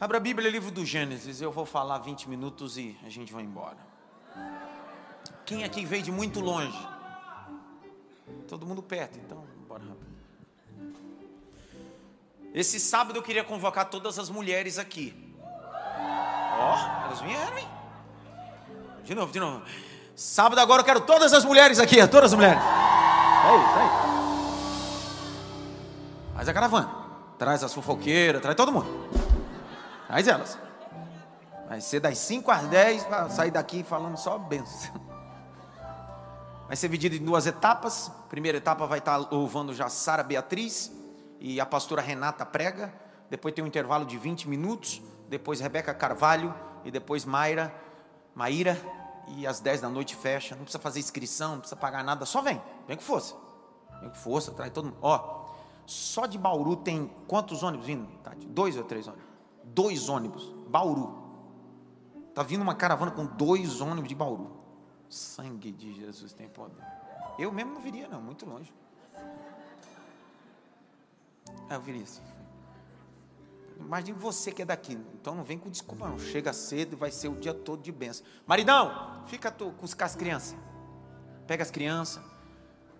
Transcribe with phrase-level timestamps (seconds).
[0.00, 1.42] Abra a Bíblia, livro do Gênesis.
[1.42, 3.76] Eu vou falar 20 minutos e a gente vai embora.
[5.44, 6.88] Quem aqui veio de muito longe?
[8.48, 10.06] Todo mundo perto, então bora rápido.
[12.54, 15.14] Esse sábado eu queria convocar todas as mulheres aqui.
[15.38, 17.68] Ó, oh, elas vieram, hein?
[19.04, 19.62] De novo, de novo.
[20.16, 22.62] Sábado agora eu quero todas as mulheres aqui, todas as mulheres.
[22.62, 23.90] Aí, aí.
[26.36, 26.90] Faz a caravana.
[27.38, 29.19] Traz as fofoqueiras, traz todo mundo.
[30.10, 30.58] Traz elas.
[31.68, 34.92] Vai ser das 5 às 10 para sair daqui falando só bênção.
[36.66, 38.10] Vai ser dividido em duas etapas.
[38.28, 40.92] Primeira etapa vai estar louvando já Sara Beatriz
[41.40, 42.92] e a pastora Renata prega.
[43.28, 45.02] Depois tem um intervalo de 20 minutos.
[45.28, 46.54] Depois Rebeca Carvalho
[46.84, 47.74] e depois Mayra,
[48.34, 48.76] Maíra.
[49.28, 50.56] E às 10 da noite fecha.
[50.56, 52.24] Não precisa fazer inscrição, não precisa pagar nada.
[52.26, 52.60] Só vem.
[52.86, 53.36] Vem com força.
[54.00, 54.98] Vem com força, traz todo mundo.
[55.02, 55.46] Ó,
[55.86, 58.06] só de Bauru tem quantos ônibus vindo?
[58.24, 58.46] Tati?
[58.46, 59.29] Dois ou três ônibus?
[59.64, 60.52] Dois ônibus.
[60.68, 61.20] Bauru.
[62.34, 64.50] Tá vindo uma caravana com dois ônibus de Bauru.
[65.08, 66.84] Sangue de Jesus tem poder.
[67.38, 68.72] Eu mesmo não viria, não, muito longe.
[71.68, 72.22] Eu viria assim.
[73.78, 74.98] Imagine você que é daqui.
[75.14, 76.18] Então não vem com desculpa, não.
[76.18, 78.24] Chega cedo e vai ser o dia todo de bênção.
[78.46, 80.56] Maridão, fica tu, com as crianças.
[81.46, 82.22] Pega as crianças.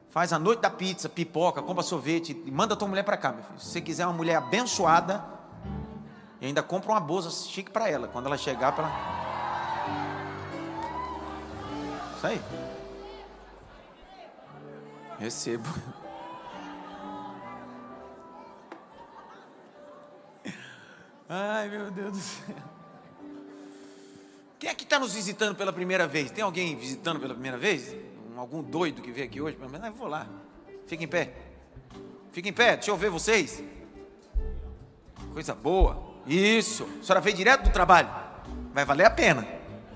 [0.09, 3.45] Faz a noite da pizza, pipoca, compra sorvete e manda tua mulher para cá, meu
[3.45, 3.61] filho.
[3.61, 5.25] Se você quiser uma mulher abençoada,
[6.41, 8.09] e ainda compra uma bolsa chique para ela.
[8.09, 8.89] Quando ela chegar, para
[12.17, 12.41] Isso aí.
[15.19, 15.69] Recebo.
[21.29, 22.57] Ai, meu Deus do céu.
[24.59, 26.31] Quem é que está nos visitando pela primeira vez?
[26.31, 27.95] Tem alguém visitando pela primeira vez?
[28.37, 29.57] algum doido que veio aqui hoje?
[29.61, 30.27] Mas eu vou lá.
[30.87, 31.33] Fica em pé.
[32.33, 33.63] Fica em pé, deixa eu ver vocês.
[35.33, 36.10] Coisa boa.
[36.27, 36.89] Isso.
[37.01, 38.09] A senhora veio direto do trabalho.
[38.73, 39.47] Vai valer a pena.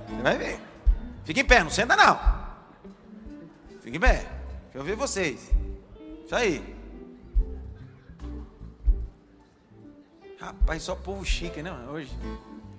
[0.08, 0.60] Você vai ver.
[1.24, 2.18] Fica em pé, não senta não.
[3.82, 4.26] Fica em pé.
[4.64, 5.50] Deixa eu ver vocês.
[6.24, 6.74] Isso aí.
[10.40, 11.72] Rapaz, só povo chique, né?
[11.90, 12.10] Hoje.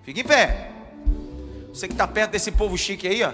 [0.03, 0.72] Fica em pé.
[1.70, 3.34] Você que está perto desse povo chique aí, ó.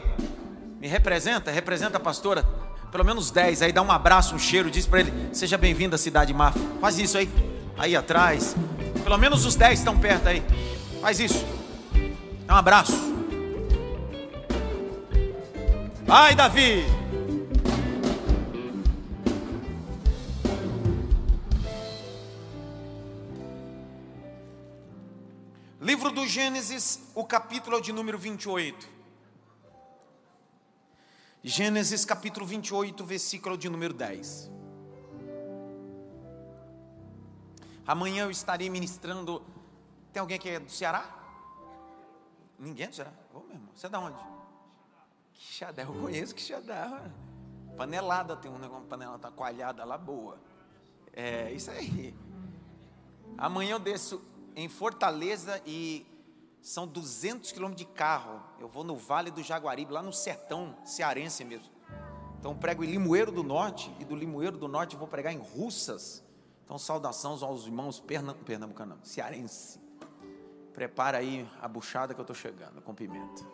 [0.80, 2.44] Me representa, representa a pastora.
[2.92, 5.98] Pelo menos 10 aí, dá um abraço, um cheiro, diz para ele: Seja bem-vindo à
[5.98, 6.62] cidade Mafra.
[6.80, 7.30] Faz isso aí.
[7.78, 8.56] Aí atrás.
[9.04, 10.44] Pelo menos os 10 estão perto aí.
[11.02, 11.46] Faz isso.
[12.46, 13.12] Dá um abraço.
[16.06, 16.84] Vai, Davi.
[25.80, 28.88] Livro do Gênesis, o capítulo é de número 28.
[31.44, 34.61] Gênesis capítulo 28, versículo de número 10.
[37.92, 39.44] Amanhã eu estarei ministrando.
[40.14, 41.14] Tem alguém que é do Ceará?
[42.58, 43.12] Ninguém do Ceará?
[43.76, 44.18] Você é da onde?
[45.34, 47.12] Quixadá, eu conheço Quixadá.
[47.76, 50.40] Panelada, tem um negócio, panela tá coalhada lá boa.
[51.12, 52.16] É isso aí.
[53.38, 54.24] Amanhã eu desço
[54.56, 56.08] em Fortaleza e
[56.62, 58.42] são 200 quilômetros de carro.
[58.58, 61.70] Eu vou no Vale do Jaguaribe, lá no sertão cearense mesmo.
[62.40, 66.24] Então prego em Limoeiro do Norte e do Limoeiro do Norte vou pregar em Russas.
[66.72, 69.78] Então saudação aos irmãos pernam, pernambucanos, cearense.
[70.74, 73.46] Prepara aí a buchada que eu estou chegando com pimenta.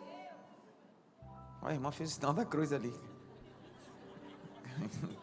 [1.60, 2.94] Olha, a irmã fez o sinal da cruz ali.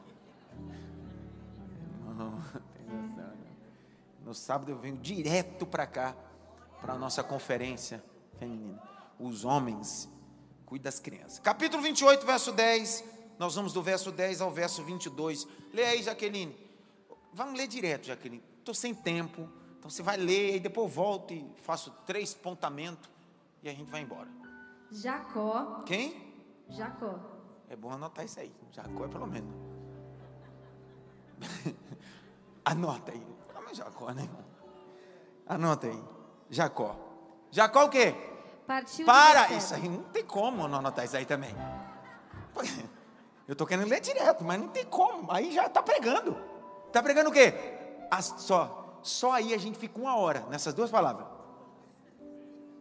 [4.25, 6.15] No sábado eu venho direto para cá
[6.81, 8.03] para a nossa conferência
[8.39, 8.81] feminina.
[9.19, 10.09] Os homens
[10.65, 11.39] cuidam das crianças.
[11.39, 13.03] Capítulo 28, verso 10.
[13.37, 15.47] Nós vamos do verso 10 ao verso 22.
[15.71, 16.64] Leia aí, Jaqueline.
[17.35, 18.41] Vamos ler direto, Jaqueline.
[18.59, 19.49] Estou sem tempo.
[19.77, 23.09] Então você vai ler e depois eu volto e faço três pontamentos
[23.61, 24.29] e a gente vai embora.
[24.89, 25.83] Jacó.
[25.85, 26.33] Quem?
[26.69, 27.19] Jacó.
[27.69, 28.55] É bom anotar isso aí.
[28.71, 29.53] Jacó é pelo menos.
[32.63, 33.27] Anota aí.
[33.53, 34.29] Não, Jacó, né?
[35.45, 36.03] Anota aí.
[36.49, 36.95] Jacó.
[37.51, 38.15] Jacó o quê?
[38.65, 39.51] Partiu Para!
[39.51, 41.53] Isso aí não tem como não anotar isso aí também.
[43.45, 45.29] Eu estou querendo ler direto, mas não tem como.
[45.29, 46.54] Aí já está pregando.
[46.95, 47.53] Está pregando o quê?
[48.09, 51.27] As, só, só aí a gente fica uma hora nessas duas palavras.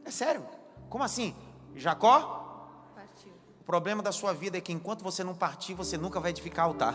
[0.04, 0.46] É sério.
[0.88, 1.34] Como assim?
[1.74, 2.92] Jacó?
[2.94, 3.32] Partiu.
[3.60, 6.66] O problema da sua vida é que enquanto você não partir, você nunca vai edificar
[6.66, 6.94] altar.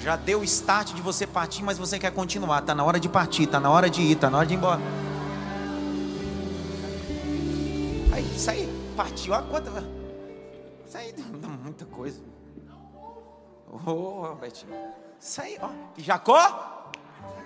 [0.00, 2.58] Já deu o start de você partir, mas você quer continuar.
[2.58, 4.58] Está na hora de partir, está na hora de ir, está na hora de ir
[4.58, 4.82] embora.
[8.12, 9.32] Aí, isso aí, partiu.
[9.32, 9.70] Olha quanta.
[10.86, 11.10] Isso aí
[11.40, 12.35] dá muita coisa.
[13.68, 14.72] Ô, oh, Betinho.
[15.20, 15.70] Isso aí, ó.
[15.96, 16.90] E Jacó?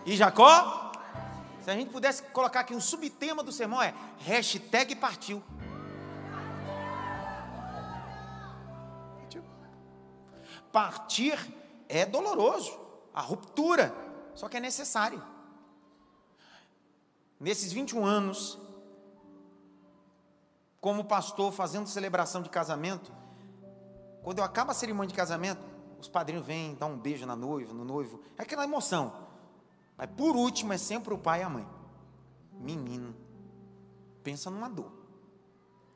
[0.04, 0.92] E Jacó?
[1.62, 5.42] Se a gente pudesse colocar aqui um subtema do sermão é hashtag partiu.
[10.72, 11.36] Partir
[11.88, 12.78] é doloroso,
[13.12, 13.92] a ruptura,
[14.34, 15.20] só que é necessário.
[17.38, 18.58] Nesses 21 anos,
[20.80, 23.12] como pastor fazendo celebração de casamento,
[24.22, 25.69] quando eu acabo a cerimônia de casamento,
[26.00, 29.28] os padrinhos vêm, dão um beijo na noiva, no noivo, é aquela emoção.
[29.96, 31.66] Mas por último é sempre o pai e a mãe.
[32.52, 33.14] Menino,
[34.22, 34.92] pensa numa dor.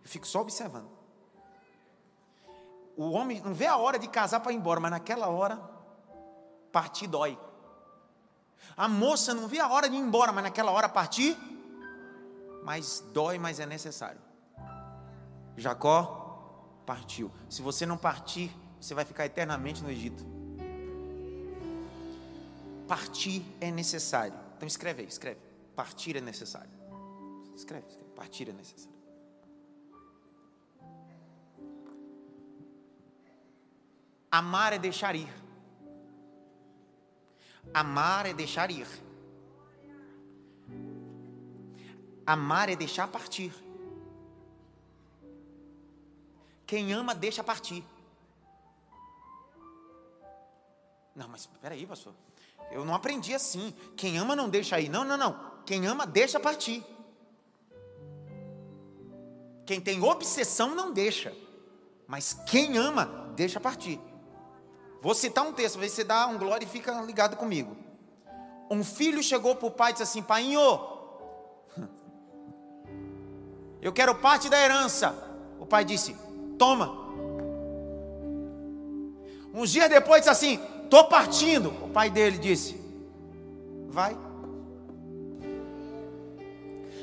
[0.03, 0.89] Eu fico só observando.
[2.97, 5.57] O homem não vê a hora de casar para ir embora, mas naquela hora,
[6.71, 7.39] partir dói.
[8.77, 11.37] A moça não vê a hora de ir embora, mas naquela hora partir,
[12.63, 14.21] mas dói, mas é necessário.
[15.57, 17.31] Jacó partiu.
[17.49, 18.55] Se você não partir,
[18.85, 20.23] você vai ficar eternamente no Egito.
[22.87, 24.39] Partir é necessário.
[24.57, 25.41] Então escreve aí, escreve.
[25.75, 26.71] Partir é necessário.
[27.57, 28.11] Escreve, escreve.
[28.15, 28.95] Partir é necessário.
[34.31, 35.33] Amar é deixar ir.
[37.73, 38.87] Amar é deixar ir.
[42.27, 43.51] Amar é deixar partir.
[46.67, 47.83] Quem ama, deixa partir.
[51.15, 52.13] Não, mas peraí, pastor.
[52.71, 53.73] Eu não aprendi assim.
[53.97, 54.89] Quem ama não deixa ir.
[54.89, 55.39] Não, não, não.
[55.65, 56.85] Quem ama deixa partir.
[59.65, 61.33] Quem tem obsessão não deixa.
[62.07, 64.01] Mas quem ama, deixa partir.
[65.01, 67.77] Vou citar um texto, ver se dá um glória e fica ligado comigo.
[68.71, 70.61] Um filho chegou para o pai e disse assim: Painho,
[73.81, 75.15] eu quero parte da herança.
[75.59, 76.17] O pai disse:
[76.59, 77.05] Toma.
[79.53, 81.71] Uns dias depois disse assim: Estou partindo.
[81.83, 82.81] O pai dele disse:
[83.89, 84.17] Vai.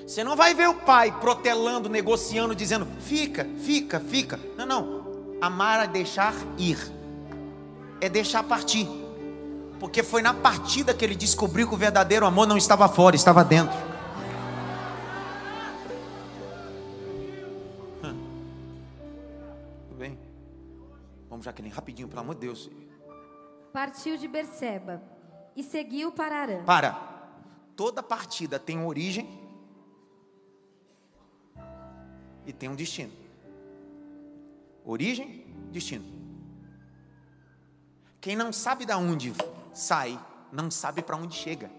[0.07, 4.39] Você não vai ver o pai protelando, negociando, dizendo: Fica, fica, fica.
[4.57, 5.11] Não, não.
[5.41, 6.77] Amar é deixar ir,
[7.99, 8.87] é deixar partir.
[9.77, 13.43] Porque foi na partida que ele descobriu que o verdadeiro amor não estava fora, estava
[13.43, 13.77] dentro.
[18.01, 20.17] Tudo bem?
[21.29, 22.69] Vamos, Jaqueline, rapidinho, pelo amor de Deus.
[23.71, 25.01] Partiu de Berseba
[25.55, 26.63] e seguiu para Arã.
[26.63, 26.93] Para.
[27.75, 29.27] Toda partida tem origem
[32.45, 33.13] e tem um destino.
[34.83, 36.05] Origem, destino.
[38.19, 39.33] Quem não sabe de onde
[39.73, 40.19] sai,
[40.51, 41.71] não sabe para onde chega.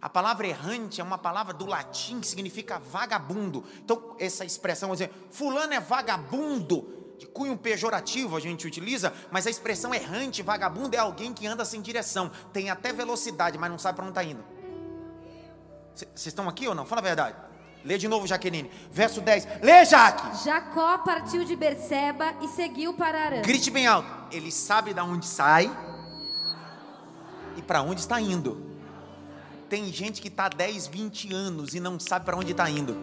[0.00, 3.64] A palavra errante é uma palavra do latim que significa vagabundo.
[3.78, 9.50] Então, essa expressão, dizer, fulano é vagabundo, de cunho pejorativo a gente utiliza, mas a
[9.50, 13.96] expressão errante, vagabundo, é alguém que anda sem direção, tem até velocidade, mas não sabe
[13.96, 14.44] para onde está indo.
[15.94, 16.84] Vocês estão aqui ou não?
[16.84, 17.36] Fala a verdade.
[17.84, 18.70] Lê de novo, Jaqueline.
[18.90, 19.46] Verso 10.
[19.62, 20.44] Lê, Jaque.
[20.44, 23.42] Jacó partiu de Berseba e seguiu para Arã.
[23.42, 24.08] Grite bem alto.
[24.30, 25.70] Ele sabe de onde sai
[27.56, 28.60] e para onde está indo.
[29.68, 32.96] Tem gente que está 10, 20 anos e não sabe para onde está indo.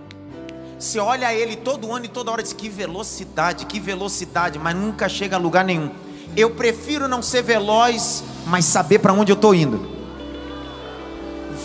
[0.79, 5.07] Você olha ele todo ano e toda hora diz que velocidade, que velocidade, mas nunca
[5.07, 5.91] chega a lugar nenhum.
[6.35, 9.93] Eu prefiro não ser veloz, mas saber para onde eu estou indo.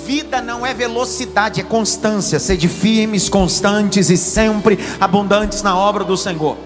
[0.05, 2.38] Vida não é velocidade, é constância.
[2.38, 6.56] Sede firmes, constantes e sempre abundantes na obra do Senhor.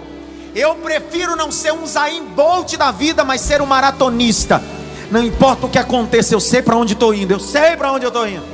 [0.54, 4.62] Eu prefiro não ser um Zayn Bolt da vida, mas ser um maratonista.
[5.11, 7.32] Não importa o que aconteça, eu sei para onde estou indo.
[7.32, 8.51] Eu sei para onde eu estou indo.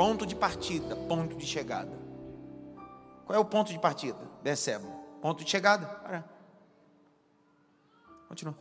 [0.00, 1.92] Ponto de partida, ponto de chegada.
[3.26, 4.16] Qual é o ponto de partida?
[4.42, 4.88] Perceba.
[5.20, 5.84] Ponto de chegada.
[5.86, 6.24] Para.
[8.26, 8.54] Continua.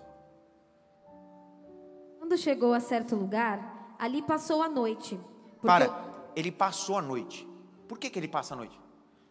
[2.18, 5.18] Quando chegou a certo lugar, ali passou a noite.
[5.62, 5.90] porque- Para.
[6.36, 7.48] Ele passou a noite.
[7.88, 8.78] Por que, que ele passa a noite?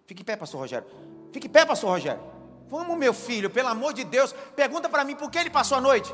[0.07, 0.89] Fique em pé, pastor Rogério.
[1.31, 2.23] Fique em pé, pastor Rogério.
[2.71, 4.33] Vamos, meu filho, pelo amor de Deus.
[4.57, 6.11] Pergunta para mim por que ele passou a noite.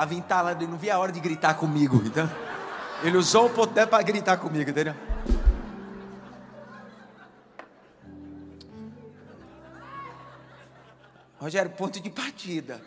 [0.00, 2.00] Estava entalado, ele não via a hora de gritar comigo.
[2.06, 2.26] Então,
[3.02, 4.94] ele usou o poder para gritar comigo, entendeu?
[11.38, 12.80] Rogério, ponto de partida.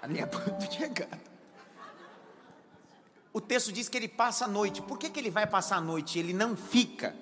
[0.00, 1.20] A linha ponto de chegada.
[3.34, 4.80] O texto diz que ele passa a noite.
[4.80, 6.18] Por que, que ele vai passar a noite?
[6.18, 7.14] Ele não fica.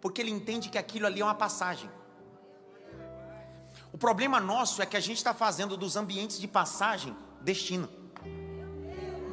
[0.00, 1.90] Porque ele entende que aquilo ali é uma passagem.
[3.92, 7.88] O problema nosso é que a gente está fazendo dos ambientes de passagem destino.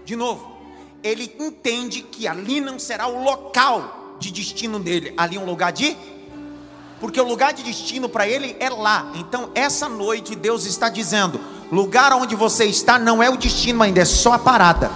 [0.03, 0.57] De novo,
[1.01, 5.71] ele entende que ali não será o local de destino dele, ali é um lugar
[5.71, 5.95] de.
[6.99, 9.13] Porque o lugar de destino para ele é lá.
[9.15, 11.39] Então, essa noite, Deus está dizendo:
[11.71, 14.91] lugar onde você está não é o destino ainda, é só a parada.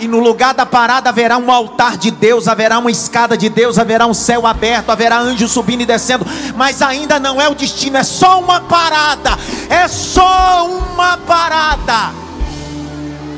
[0.00, 3.78] E no lugar da parada haverá um altar de Deus, haverá uma escada de Deus,
[3.78, 6.24] haverá um céu aberto, haverá anjos subindo e descendo,
[6.56, 9.32] mas ainda não é o destino, é só uma parada.
[9.68, 12.14] É só uma parada.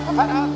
[0.05, 0.53] Uma parada.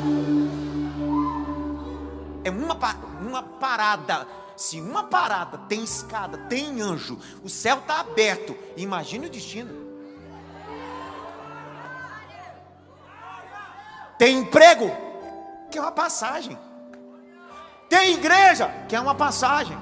[2.45, 2.77] É uma,
[3.21, 4.27] uma parada.
[4.55, 9.87] Se uma parada tem escada, tem anjo, o céu está aberto, imagine o destino.
[14.17, 14.91] Tem emprego,
[15.69, 16.57] que é uma passagem.
[17.89, 19.77] Tem igreja, que é uma passagem.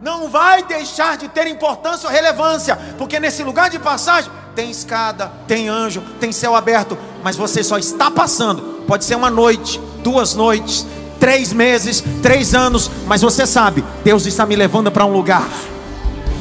[0.00, 5.30] Não vai deixar de ter importância ou relevância, porque nesse lugar de passagem tem escada,
[5.46, 8.84] tem anjo, tem céu aberto, mas você só está passando.
[8.86, 10.84] Pode ser uma noite, duas noites,
[11.20, 15.46] três meses, três anos, mas você sabe, Deus está me levando para um lugar.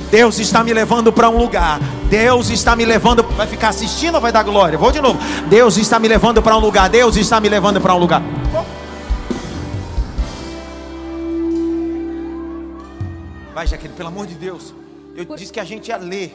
[0.10, 1.79] Deus está me levando para um lugar.
[2.10, 3.24] Deus está me levando.
[3.24, 4.77] Vai ficar assistindo ou vai dar glória?
[4.77, 5.17] Vou de novo.
[5.48, 6.89] Deus está me levando para um lugar.
[6.89, 8.21] Deus está me levando para um lugar.
[13.53, 14.74] Vai, Jaqueline, pelo amor de Deus.
[15.13, 15.38] Eu Por...
[15.38, 16.31] disse que a gente ia ler.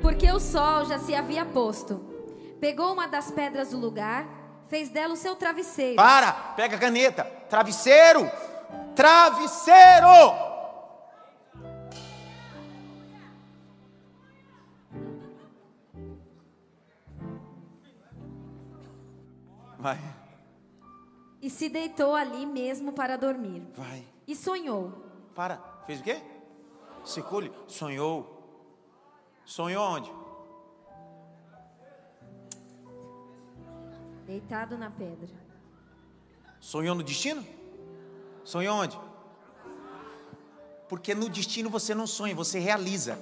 [0.00, 2.00] Porque o sol já se havia posto.
[2.58, 4.26] Pegou uma das pedras do lugar,
[4.68, 5.96] fez dela o seu travesseiro.
[5.96, 7.24] Para, pega a caneta.
[7.50, 8.30] Travesseiro!
[8.96, 10.08] Travesseiro!
[19.78, 19.98] Vai.
[21.42, 23.64] E se deitou ali mesmo para dormir.
[23.74, 24.04] Vai.
[24.26, 24.92] E sonhou.
[25.34, 25.71] Para.
[25.86, 26.20] Fez o quê?
[27.04, 27.52] Secule.
[27.66, 28.42] Sonhou.
[29.44, 30.12] Sonhou onde?
[34.26, 35.28] Deitado na pedra.
[36.60, 37.44] Sonhou no destino?
[38.44, 38.98] Sonhou onde?
[40.88, 43.18] Porque no destino você não sonha, você realiza.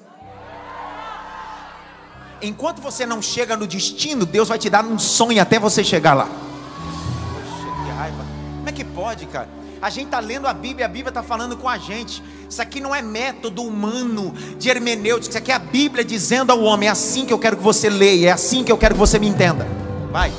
[2.43, 6.15] Enquanto você não chega no destino, Deus vai te dar um sonho até você chegar
[6.15, 6.27] lá.
[6.27, 8.25] Poxa, que raiva.
[8.57, 9.60] Como é que pode, cara?
[9.83, 12.23] A gente está lendo a Bíblia, a Bíblia está falando com a gente.
[12.49, 15.31] Isso aqui não é método humano de hermenêutica.
[15.31, 17.89] Isso aqui é a Bíblia dizendo ao homem: é assim que eu quero que você
[17.89, 19.67] leia, é assim que eu quero que você me entenda.
[20.13, 20.31] Vai.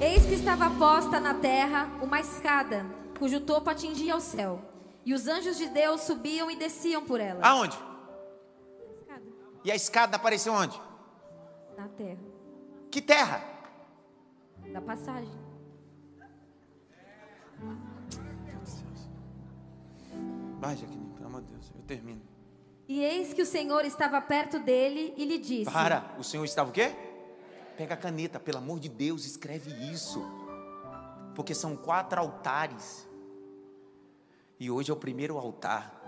[0.00, 2.84] Eis que estava posta na terra uma escada,
[3.18, 4.60] cujo topo atingia o céu.
[5.06, 7.40] E os anjos de Deus subiam e desciam por ela.
[7.46, 7.78] Aonde?
[9.00, 9.22] Escada.
[9.62, 10.80] E a escada apareceu onde?
[11.76, 12.18] Na terra.
[12.90, 13.44] Que terra?
[14.72, 15.44] Da passagem.
[20.64, 22.22] Vai, Jaqueline, pelo amor de Deus, eu termino.
[22.88, 26.70] E eis que o Senhor estava perto dele e lhe disse: Para, o Senhor estava
[26.70, 26.90] o quê?
[27.76, 30.24] Pega a caneta, pelo amor de Deus, escreve isso.
[31.34, 33.06] Porque são quatro altares.
[34.58, 36.00] E hoje é o primeiro altar.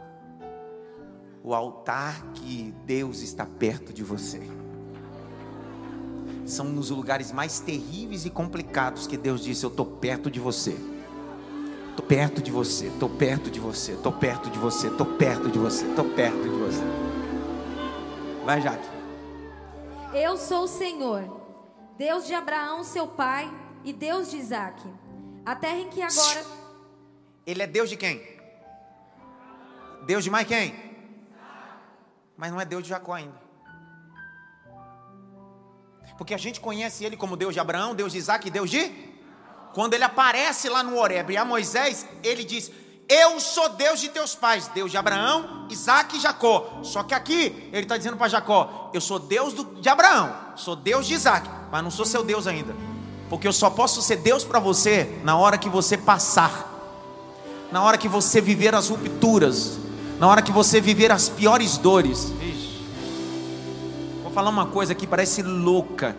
[1.42, 4.40] O altar que Deus está perto de você.
[6.46, 10.95] São nos lugares mais terríveis e complicados que Deus disse: Eu estou perto de você.
[11.96, 15.58] Estou perto de você, estou perto de você, estou perto de você, estou perto de
[15.58, 16.82] você, estou perto de você.
[18.44, 18.86] Vai, Jaque.
[20.12, 21.24] Eu sou o Senhor,
[21.96, 23.50] Deus de Abraão, seu pai,
[23.82, 24.82] e Deus de Isaac.
[25.46, 26.44] A terra em que agora.
[27.46, 28.22] Ele é Deus de quem?
[30.04, 30.74] Deus de mais quem?
[32.36, 33.40] Mas não é Deus de Jacó ainda.
[36.18, 39.05] Porque a gente conhece ele como Deus de Abraão, Deus de Isaac e Deus de.
[39.72, 42.70] Quando ele aparece lá no Horeb e a Moisés, ele diz:
[43.08, 46.80] Eu sou Deus de teus pais, Deus de Abraão, Isaac e Jacó.
[46.82, 50.74] Só que aqui ele está dizendo para Jacó: Eu sou Deus do, de Abraão, sou
[50.74, 52.74] Deus de Isaac, mas não sou seu Deus ainda.
[53.28, 56.72] Porque eu só posso ser Deus para você na hora que você passar,
[57.72, 59.78] na hora que você viver as rupturas,
[60.18, 62.32] na hora que você viver as piores dores.
[64.22, 66.16] Vou falar uma coisa que parece louca.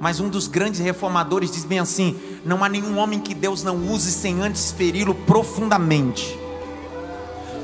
[0.00, 3.76] Mas um dos grandes reformadores diz bem assim: não há nenhum homem que Deus não
[3.76, 6.38] use sem antes feri-lo profundamente.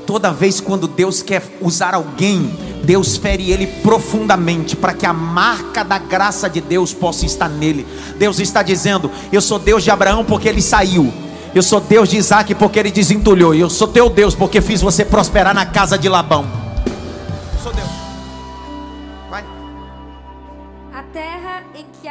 [0.07, 5.83] Toda vez quando Deus quer usar alguém, Deus fere ele profundamente, para que a marca
[5.83, 7.87] da graça de Deus possa estar nele.
[8.19, 11.11] Deus está dizendo: Eu sou Deus de Abraão porque ele saiu.
[11.55, 13.55] Eu sou Deus de Isaac porque ele desentulhou.
[13.55, 16.65] Eu sou teu Deus porque fiz você prosperar na casa de Labão.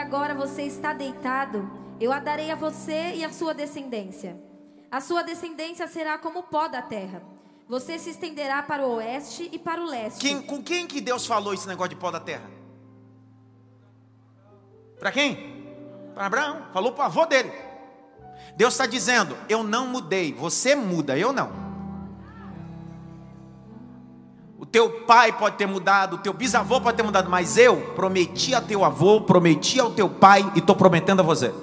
[0.06, 1.68] Agora você está deitado,
[2.00, 4.40] eu a darei a você e a sua descendência.
[4.92, 7.24] A sua descendência será como o pó da terra.
[7.68, 10.20] Você se estenderá para o oeste e para o leste.
[10.20, 12.48] Quem, com quem que Deus falou esse negócio de pó da terra?
[15.00, 15.66] Para quem?
[16.14, 16.68] Para Abraão.
[16.72, 17.52] Falou para o avô dele.
[18.56, 21.65] Deus está dizendo: Eu não mudei, você muda, eu não.
[24.76, 28.60] Teu pai pode ter mudado, o teu bisavô pode ter mudado, mas eu prometi a
[28.60, 31.54] teu avô, prometi ao teu pai e estou prometendo a você.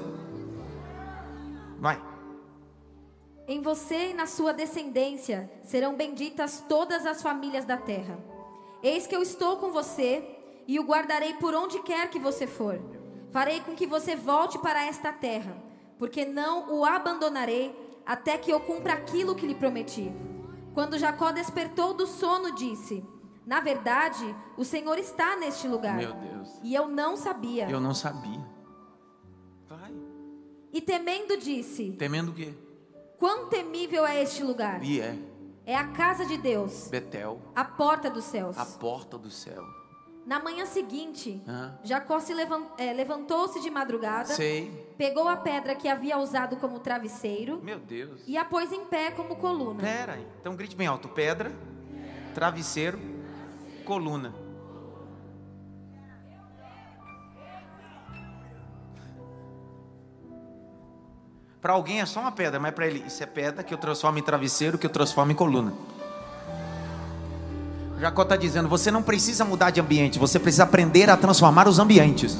[1.78, 2.00] Vai.
[3.46, 8.18] Em você e na sua descendência serão benditas todas as famílias da terra.
[8.82, 10.24] Eis que eu estou com você
[10.66, 12.80] e o guardarei por onde quer que você for.
[13.30, 15.54] Farei com que você volte para esta terra,
[15.98, 17.76] porque não o abandonarei
[18.06, 20.10] até que eu cumpra aquilo que lhe prometi.
[20.74, 23.04] Quando Jacó despertou do sono, disse:
[23.46, 24.24] Na verdade,
[24.56, 25.96] o Senhor está neste lugar.
[25.96, 26.48] Meu Deus.
[26.62, 27.68] E eu não sabia.
[27.68, 28.40] Eu não sabia.
[29.68, 29.92] Vai.
[30.72, 32.54] E temendo, disse: Temendo o quê?
[33.18, 34.82] Quão temível é este lugar?
[34.82, 35.16] E é
[35.64, 38.58] É a casa de Deus, Betel, a porta dos céus.
[38.58, 39.62] a porta do céu.
[40.24, 41.76] Na manhã seguinte, Hã?
[41.82, 44.70] Jacó se levan- eh, levantou-se de madrugada, Sei.
[44.96, 48.20] pegou a pedra que havia usado como travesseiro Meu Deus.
[48.26, 49.80] e a pôs em pé como coluna.
[49.82, 50.26] Pera aí.
[50.40, 51.50] Então grite bem alto: pedra,
[52.34, 53.00] travesseiro,
[53.84, 54.32] coluna.
[61.60, 64.18] Para alguém é só uma pedra, mas para ele, isso é pedra que eu transformo
[64.18, 65.72] em travesseiro, que eu transformo em coluna.
[68.02, 71.78] Jacó está dizendo: você não precisa mudar de ambiente, você precisa aprender a transformar os
[71.78, 72.36] ambientes.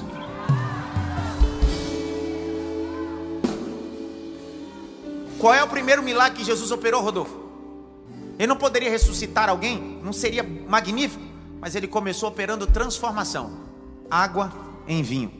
[5.38, 7.40] Qual é o primeiro milagre que Jesus operou, Rodolfo?
[8.40, 10.00] Ele não poderia ressuscitar alguém?
[10.02, 11.22] Não seria magnífico?
[11.60, 13.52] Mas ele começou operando transformação:
[14.10, 14.52] água
[14.88, 15.30] em vinho.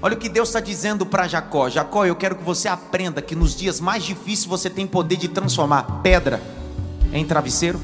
[0.00, 3.36] Olha o que Deus está dizendo para Jacó: Jacó, eu quero que você aprenda que
[3.36, 6.40] nos dias mais difíceis você tem poder de transformar pedra
[7.12, 7.78] em travesseiro,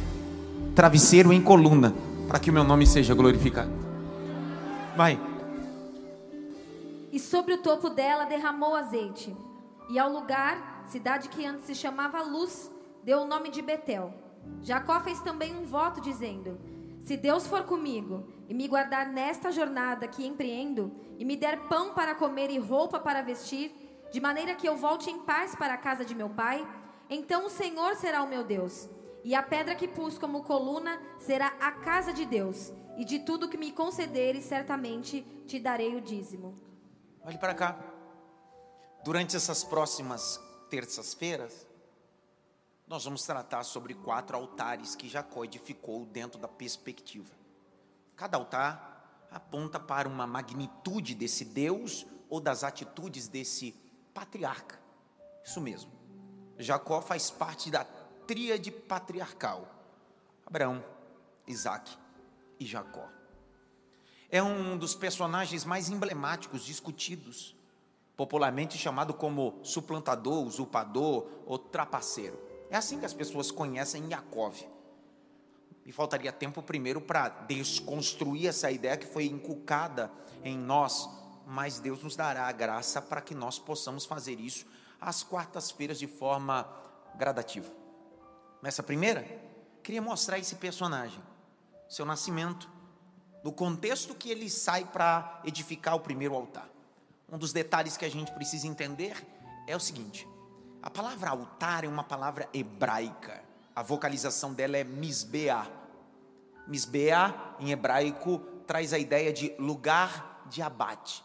[0.74, 1.94] travesseiro em coluna,
[2.28, 3.70] para que o meu nome seja glorificado.
[4.96, 5.18] Vai.
[7.12, 9.34] E sobre o topo dela derramou azeite.
[9.88, 12.70] E ao lugar, cidade que antes se chamava Luz,
[13.02, 14.14] deu o nome de Betel.
[14.62, 16.58] Jacó fez também um voto dizendo:
[17.00, 21.92] Se Deus for comigo e me guardar nesta jornada que empreendo, e me der pão
[21.92, 23.74] para comer e roupa para vestir,
[24.12, 26.66] de maneira que eu volte em paz para a casa de meu pai,
[27.08, 28.88] então o Senhor será o meu Deus.
[29.22, 33.48] E a pedra que pus como coluna será a casa de Deus, e de tudo
[33.48, 36.54] que me concederes, certamente te darei o dízimo.
[37.24, 37.78] Olhe para cá.
[39.04, 41.66] Durante essas próximas terças-feiras,
[42.86, 47.32] nós vamos tratar sobre quatro altares que Jacó edificou dentro da perspectiva.
[48.16, 53.74] Cada altar aponta para uma magnitude desse Deus ou das atitudes desse
[54.12, 54.78] patriarca.
[55.44, 55.90] Isso mesmo.
[56.58, 57.84] Jacó faz parte da
[58.30, 59.68] tríade patriarcal:
[60.46, 60.84] Abraão,
[61.48, 61.90] Isaac
[62.60, 63.08] e Jacó.
[64.30, 67.56] É um dos personagens mais emblemáticos discutidos,
[68.16, 72.40] popularmente chamado como suplantador, usurpador ou trapaceiro.
[72.70, 74.64] É assim que as pessoas conhecem Yaakov.
[75.84, 80.08] E faltaria tempo primeiro para desconstruir essa ideia que foi inculcada
[80.44, 81.10] em nós,
[81.44, 84.66] mas Deus nos dará a graça para que nós possamos fazer isso
[85.00, 86.64] às quartas-feiras de forma
[87.16, 87.79] gradativa.
[88.62, 89.26] Nessa primeira,
[89.82, 91.22] queria mostrar esse personagem,
[91.88, 92.68] seu nascimento,
[93.42, 96.68] do contexto que ele sai para edificar o primeiro altar.
[97.30, 99.16] Um dos detalhes que a gente precisa entender
[99.66, 100.28] é o seguinte:
[100.82, 103.42] a palavra altar é uma palavra hebraica.
[103.74, 105.66] A vocalização dela é misbeá.
[106.66, 111.24] Misbeá, em hebraico, traz a ideia de lugar de abate.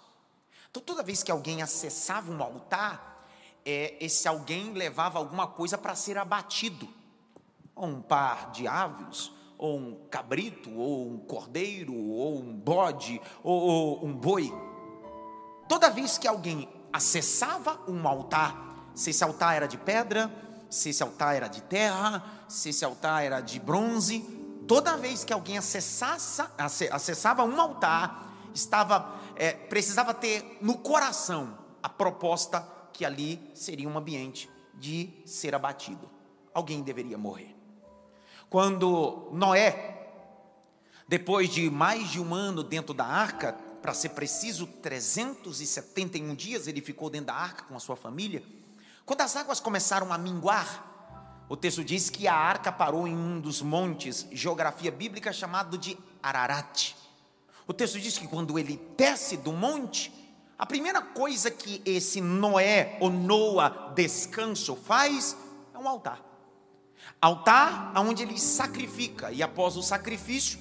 [0.70, 3.28] Então, toda vez que alguém acessava um altar,
[3.66, 6.88] é, esse alguém levava alguma coisa para ser abatido.
[7.76, 13.62] Ou um par de aves, ou um cabrito, ou um cordeiro, ou um bode, ou,
[13.62, 14.52] ou um boi.
[15.68, 20.32] Toda vez que alguém acessava um altar, se esse altar era de pedra,
[20.70, 24.22] se esse altar era de terra, se esse altar era de bronze,
[24.68, 31.58] toda vez que alguém acessasse, ace- acessava um altar, estava é, precisava ter no coração
[31.84, 36.10] a proposta que ali seria um ambiente de ser abatido.
[36.54, 37.55] Alguém deveria morrer.
[38.56, 40.08] Quando Noé,
[41.10, 46.80] depois de mais de um ano dentro da arca, para ser preciso, 371 dias ele
[46.80, 48.42] ficou dentro da arca com a sua família.
[49.06, 53.42] Quando as águas começaram a minguar, o texto diz que a arca parou em um
[53.42, 56.96] dos montes, geografia bíblica chamado de Ararat.
[57.68, 60.14] O texto diz que quando ele desce do monte,
[60.58, 65.36] A primeira coisa que esse Noé ou Noa descanso faz
[65.74, 66.35] é um altar.
[67.26, 70.60] Altar onde ele sacrifica, e após o sacrifício,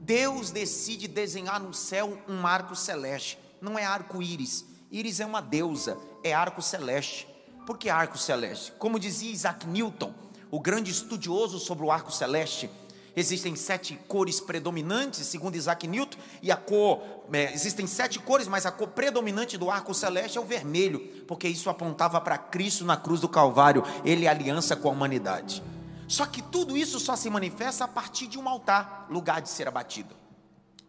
[0.00, 3.38] Deus decide desenhar no céu um arco celeste.
[3.60, 7.28] Não é arco-íris, íris é uma deusa, é arco celeste.
[7.66, 8.72] Por que arco celeste?
[8.78, 10.14] Como dizia Isaac Newton,
[10.50, 12.70] o grande estudioso sobre o arco celeste,
[13.14, 18.64] existem sete cores predominantes, segundo Isaac Newton, e a cor, é, existem sete cores, mas
[18.64, 20.98] a cor predominante do arco celeste é o vermelho,
[21.28, 25.62] porque isso apontava para Cristo na cruz do Calvário, ele é aliança com a humanidade.
[26.08, 29.66] Só que tudo isso só se manifesta a partir de um altar, lugar de ser
[29.66, 30.14] abatido.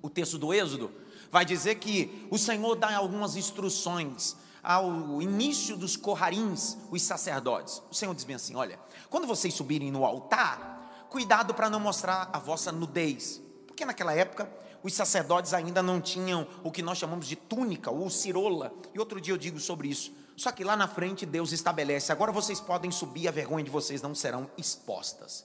[0.02, 0.92] O texto do Êxodo
[1.32, 7.82] vai dizer que o Senhor dá algumas instruções ao início dos corrarins, os sacerdotes.
[7.90, 12.30] O Senhor diz bem assim: olha, quando vocês subirem no altar, cuidado para não mostrar
[12.32, 14.52] a vossa nudez, porque naquela época
[14.84, 19.20] os sacerdotes ainda não tinham o que nós chamamos de túnica ou cirola, e outro
[19.20, 20.12] dia eu digo sobre isso.
[20.38, 24.04] Só que lá na frente Deus estabelece: agora vocês podem subir, a vergonha de vocês
[24.04, 25.44] não serão expostas.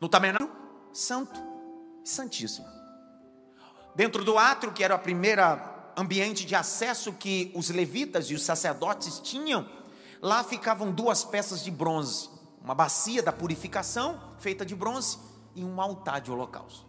[0.00, 0.56] No tabernáculo,
[0.92, 1.38] santo,
[2.04, 2.66] santíssimo.
[3.96, 8.44] Dentro do átrio, que era a primeira ambiente de acesso que os levitas e os
[8.44, 9.68] sacerdotes tinham,
[10.22, 12.30] lá ficavam duas peças de bronze,
[12.62, 15.18] uma bacia da purificação feita de bronze
[15.56, 16.86] e um altar de holocausto.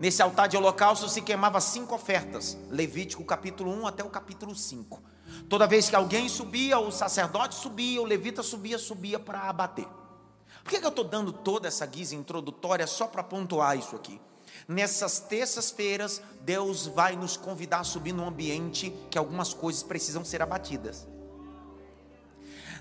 [0.00, 5.00] Nesse altar de holocausto se queimava cinco ofertas, Levítico capítulo 1 até o capítulo 5.
[5.48, 9.86] Toda vez que alguém subia, o sacerdote subia, o levita subia, subia para abater.
[10.64, 14.20] Por que, que eu estou dando toda essa guisa introdutória só para pontuar isso aqui?
[14.66, 20.42] Nessas terças-feiras, Deus vai nos convidar a subir num ambiente que algumas coisas precisam ser
[20.42, 21.06] abatidas.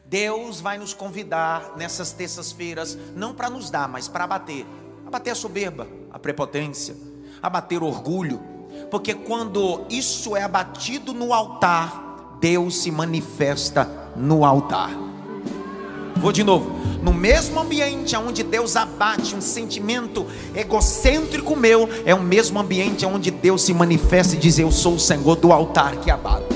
[0.06, 4.65] Deus vai nos convidar nessas terças-feiras, não para nos dar, mas para abater
[5.08, 6.96] abater a soberba, a prepotência,
[7.41, 8.41] abater o orgulho,
[8.91, 12.07] porque quando isso é abatido no altar,
[12.39, 14.91] Deus se manifesta no altar.
[16.17, 16.78] Vou de novo.
[17.02, 23.32] No mesmo ambiente onde Deus abate um sentimento egocêntrico meu, é o mesmo ambiente onde
[23.32, 26.47] Deus se manifesta e diz: Eu sou o Senhor do altar que abate.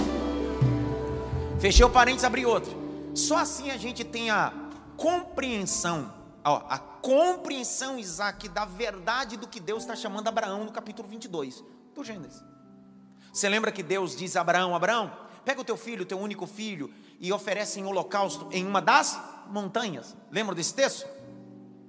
[1.59, 2.75] Fechei o parênteses, abri outro.
[3.13, 4.51] Só assim a gente tem a
[4.97, 6.11] compreensão,
[6.43, 11.63] ó, a compreensão, Isaac, da verdade do que Deus está chamando Abraão no capítulo 22
[11.93, 12.43] do Gênesis.
[13.31, 15.11] Você lembra que Deus diz a Abraão: Abraão,
[15.45, 20.15] pega o teu filho, teu único filho, e oferece em holocausto em uma das montanhas.
[20.31, 21.07] Lembra desse texto?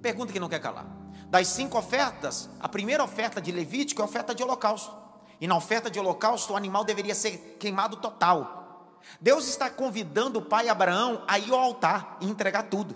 [0.01, 0.85] Pergunta que não quer calar.
[1.27, 4.95] Das cinco ofertas, a primeira oferta de Levítico é a oferta de holocausto.
[5.41, 8.99] E na oferta de holocausto, o animal deveria ser queimado total.
[9.19, 12.95] Deus está convidando o pai Abraão a ir ao altar e entregar tudo.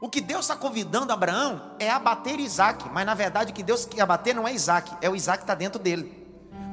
[0.00, 3.86] O que Deus está convidando Abraão é abater Isaac, mas na verdade o que Deus
[3.86, 6.23] quer abater não é Isaac, é o Isaac que está dentro dele.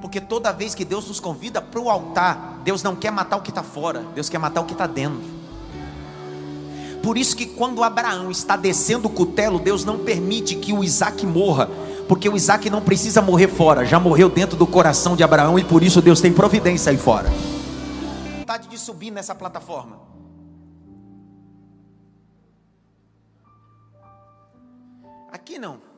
[0.01, 3.41] Porque toda vez que Deus nos convida para o altar, Deus não quer matar o
[3.41, 5.21] que está fora, Deus quer matar o que está dentro.
[7.03, 11.25] Por isso que quando Abraão está descendo o cutelo, Deus não permite que o Isaac
[11.25, 11.69] morra,
[12.07, 15.63] porque o Isaac não precisa morrer fora, já morreu dentro do coração de Abraão e
[15.63, 17.29] por isso Deus tem providência aí fora.
[18.39, 19.99] Vontade de subir nessa plataforma.
[25.31, 25.90] Aqui não.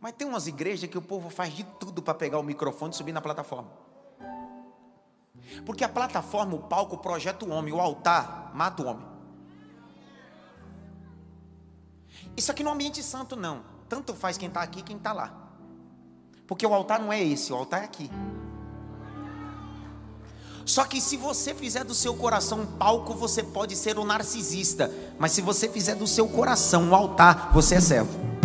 [0.00, 2.96] Mas tem umas igrejas que o povo faz de tudo para pegar o microfone e
[2.96, 3.70] subir na plataforma.
[5.64, 9.06] Porque a plataforma, o palco, projeta o homem, o altar mata o homem.
[12.36, 13.62] Isso aqui não é ambiente santo, não.
[13.88, 15.32] Tanto faz quem está aqui quem está lá.
[16.46, 18.10] Porque o altar não é esse, o altar é aqui.
[20.64, 24.92] Só que se você fizer do seu coração um palco, você pode ser um narcisista.
[25.18, 28.35] Mas se você fizer do seu coração um altar, você é servo.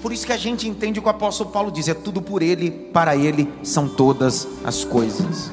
[0.00, 2.42] Por isso que a gente entende o que o apóstolo Paulo diz: é tudo por
[2.42, 5.50] ele, para ele são todas as coisas.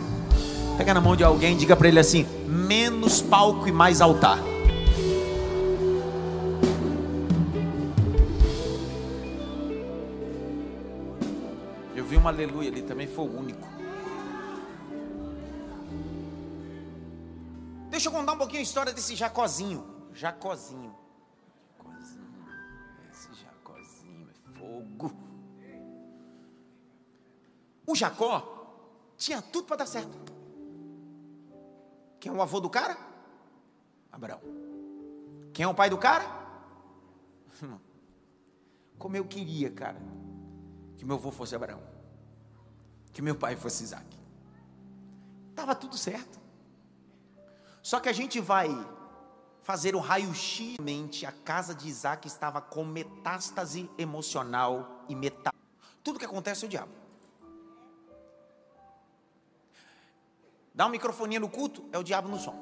[0.77, 4.38] Pega na mão de alguém e diga para ele assim: menos palco e mais altar.
[11.95, 13.67] Eu vi um aleluia ali também, foi o único.
[17.89, 19.84] Deixa eu contar um pouquinho a história desse Jacozinho.
[20.13, 21.04] Jacozinho.
[24.75, 25.13] Fogo.
[27.85, 30.33] O Jacó tinha tudo para dar certo.
[32.19, 32.97] Quem é o avô do cara?
[34.11, 34.41] Abraão.
[35.53, 36.25] Quem é o pai do cara?
[38.97, 40.01] Como eu queria, cara,
[40.97, 41.81] que meu avô fosse Abraão.
[43.13, 44.17] Que meu pai fosse Isaac.
[45.51, 46.39] Estava tudo certo.
[47.81, 48.67] Só que a gente vai
[49.65, 50.78] fazer um raio-x
[51.28, 55.51] a casa de Isaac estava com metástase emocional e metá.
[56.04, 56.91] Tudo que acontece é o diabo.
[60.71, 62.56] Dá um microfonia no culto, é o diabo no som.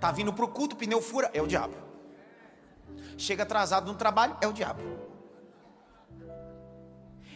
[0.00, 1.76] Tá vindo pro culto, pneu fura, é o diabo.
[3.16, 4.82] Chega atrasado no trabalho, é o diabo.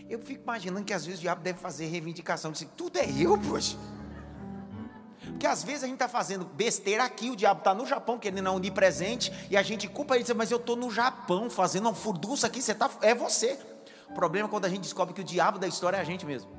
[0.09, 3.39] Eu fico imaginando que às vezes o diabo deve fazer reivindicação de tudo é eu,
[3.39, 3.77] poxa.
[5.33, 8.29] Porque às vezes a gente está fazendo besteira aqui, o diabo está no Japão, que
[8.29, 11.95] ele não onipresente, e a gente culpa ele, mas eu estou no Japão fazendo uma
[11.95, 13.59] furduça aqui, você tá, é você.
[14.09, 16.25] O problema é quando a gente descobre que o diabo da história é a gente
[16.25, 16.51] mesmo.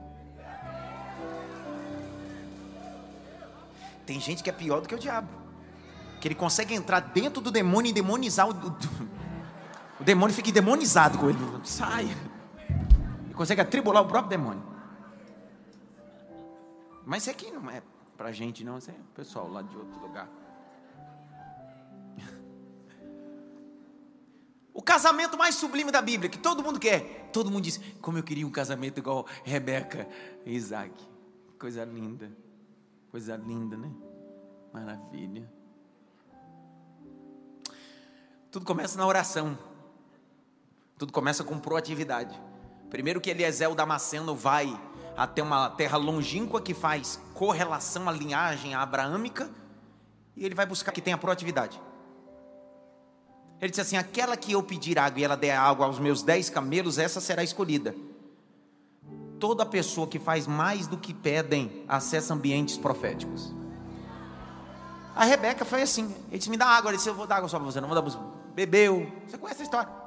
[4.05, 5.29] Tem gente que é pior do que o diabo.
[6.19, 8.53] Que ele consegue entrar dentro do demônio e demonizar o.
[9.99, 11.39] O demônio fica demonizado com ele.
[11.63, 12.05] Sai.
[13.25, 14.62] Ele consegue atribular o próprio demônio.
[17.05, 17.81] Mas isso aqui não é
[18.17, 18.78] pra gente, não.
[18.78, 20.30] É pessoal lá de outro lugar.
[24.73, 27.30] O casamento mais sublime da Bíblia, que todo mundo quer.
[27.32, 30.08] Todo mundo diz, como eu queria um casamento igual Rebeca
[30.45, 30.91] e Isaac.
[31.60, 32.32] Coisa linda.
[33.12, 33.91] Coisa linda, né?
[34.73, 35.47] Maravilha.
[38.49, 39.58] Tudo começa na oração.
[40.97, 42.39] Tudo começa com proatividade.
[42.89, 44.80] Primeiro que Eliezer o Damasceno vai
[45.15, 49.49] até uma terra longínqua que faz correlação à linhagem abraâmica
[50.36, 51.80] e ele vai buscar que tenha proatividade.
[53.62, 56.49] Ele disse assim: aquela que eu pedir água e ela der água aos meus dez
[56.49, 57.95] camelos, essa será escolhida
[59.43, 63.54] toda pessoa que faz mais do que pedem acessa ambientes proféticos.
[65.13, 66.15] A Rebeca foi assim.
[66.30, 66.91] Ele disse: Me dá água.
[66.91, 67.82] Ele disse: Eu vou dar água só para você.
[67.82, 68.17] Não vou dar para você.
[68.56, 69.12] Bebeu.
[69.28, 70.02] Você conhece a história.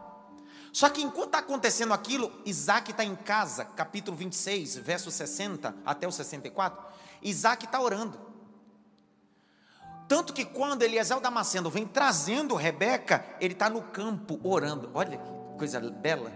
[0.76, 6.06] Só que enquanto está acontecendo aquilo, Isaac está em casa, capítulo 26, verso 60 até
[6.06, 6.84] o 64.
[7.22, 8.20] Isaac está orando.
[10.06, 14.90] Tanto que quando Eliezer Damasceno vem trazendo Rebeca, ele está no campo orando.
[14.92, 16.30] Olha que coisa bela,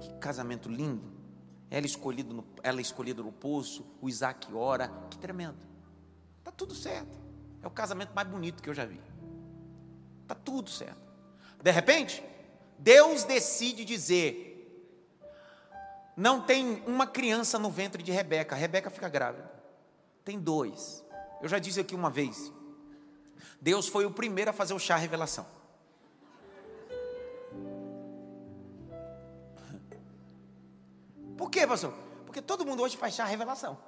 [0.00, 1.14] que casamento lindo.
[1.70, 5.58] Ela escolhida no, ela escolhida no poço, o Isaac ora, que tremendo.
[6.40, 7.16] Está tudo certo.
[7.62, 9.00] É o casamento mais bonito que eu já vi.
[10.22, 11.14] Está tudo certo.
[11.62, 12.33] De repente,
[12.84, 14.54] Deus decide dizer:
[16.14, 18.54] não tem uma criança no ventre de Rebeca.
[18.54, 19.50] Rebeca fica grávida.
[20.22, 21.02] Tem dois.
[21.40, 22.52] Eu já disse aqui uma vez.
[23.58, 25.46] Deus foi o primeiro a fazer o chá revelação.
[31.38, 31.94] Por quê, pastor?
[32.26, 33.78] Porque todo mundo hoje faz chá revelação.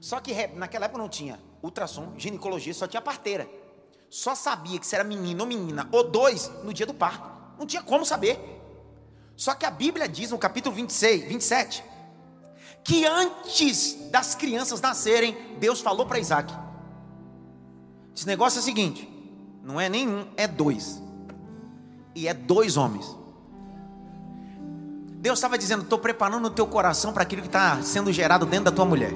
[0.00, 3.50] Só que naquela época não tinha ultrassom, ginecologia, só tinha parteira.
[4.08, 7.37] Só sabia que se era menino ou menina, ou dois, no dia do parto.
[7.58, 8.38] Não tinha como saber.
[9.36, 11.84] Só que a Bíblia diz no capítulo 26, 27,
[12.82, 16.52] que antes das crianças nascerem, Deus falou para Isaac:
[18.16, 19.08] Esse negócio é o seguinte,
[19.62, 21.00] não é nenhum, é dois.
[22.14, 23.16] E é dois homens.
[25.20, 28.66] Deus estava dizendo: Estou preparando o teu coração para aquilo que está sendo gerado dentro
[28.66, 29.12] da tua mulher.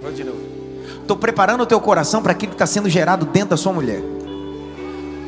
[0.00, 0.40] Vou de novo.
[1.00, 4.00] Estou preparando o teu coração para aquilo que está sendo gerado dentro da sua mulher.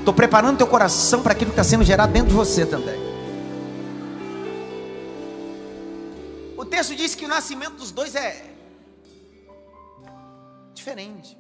[0.04, 3.00] Estou preparando teu coração para aquilo que está sendo gerado dentro de você também.
[6.58, 8.54] O texto diz que o nascimento dos dois é
[10.74, 11.38] diferente.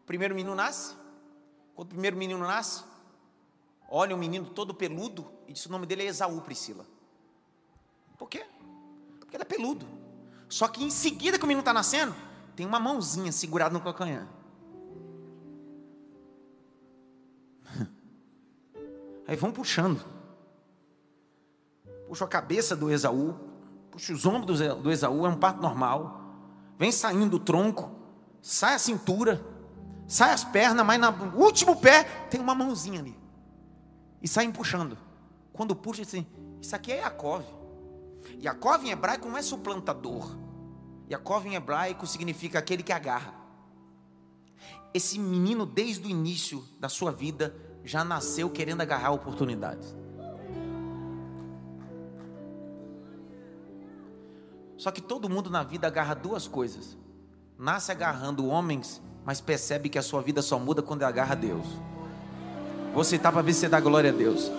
[0.00, 0.94] O primeiro menino nasce.
[1.74, 2.82] Quando o primeiro menino nasce,
[3.86, 6.86] olha o menino todo peludo e disse o nome dele é Esaú, Priscila.
[8.16, 8.46] Por quê?
[9.20, 9.86] Porque ele é peludo.
[10.48, 12.16] Só que em seguida que o menino está nascendo,
[12.56, 14.26] tem uma mãozinha segurada no calcanhar.
[19.26, 20.00] Aí vão puxando.
[22.06, 23.34] Puxa a cabeça do Esaú,
[23.90, 26.24] puxa os ombros do Esaú, é um parto normal.
[26.78, 27.90] Vem saindo do tronco,
[28.40, 29.44] sai a cintura,
[30.06, 33.18] sai as pernas, mas no último pé tem uma mãozinha ali.
[34.22, 34.96] E saem puxando.
[35.52, 36.26] Quando puxa assim,
[36.60, 37.44] isso aqui é Yaakov.
[38.40, 40.36] Yaakov em hebraico não é suplantador.
[41.10, 43.34] Yaakov em hebraico significa aquele que agarra.
[44.92, 47.54] Esse menino, desde o início da sua vida,
[47.86, 49.94] já nasceu querendo agarrar oportunidades.
[54.76, 56.98] Só que todo mundo na vida agarra duas coisas:
[57.56, 61.64] nasce agarrando homens, mas percebe que a sua vida só muda quando agarra Deus.
[62.92, 64.50] Vou citar para ver se você dá glória a Deus.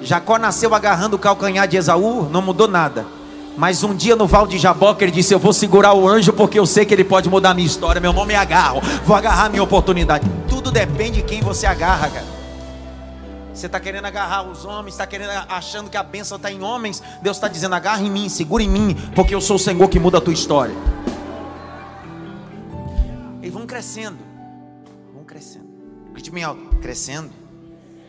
[0.00, 3.06] Jacó nasceu agarrando o calcanhar de Esaú, não mudou nada.
[3.56, 6.58] Mas um dia no Val de Jaboca ele disse: Eu vou segurar o anjo porque
[6.58, 8.00] eu sei que ele pode mudar a minha história.
[8.00, 10.28] Meu nome é agarro, vou agarrar a minha oportunidade.
[10.48, 12.41] Tudo depende de quem você agarra, cara.
[13.54, 17.02] Você está querendo agarrar os homens, está querendo achando que a bênção está em homens.
[17.22, 19.98] Deus está dizendo: agarra em mim, segura em mim, porque eu sou o Senhor que
[19.98, 20.74] muda a tua história.
[23.42, 24.18] E vão crescendo,
[25.12, 25.68] vão crescendo.
[26.12, 27.32] Grite bem alto: crescendo.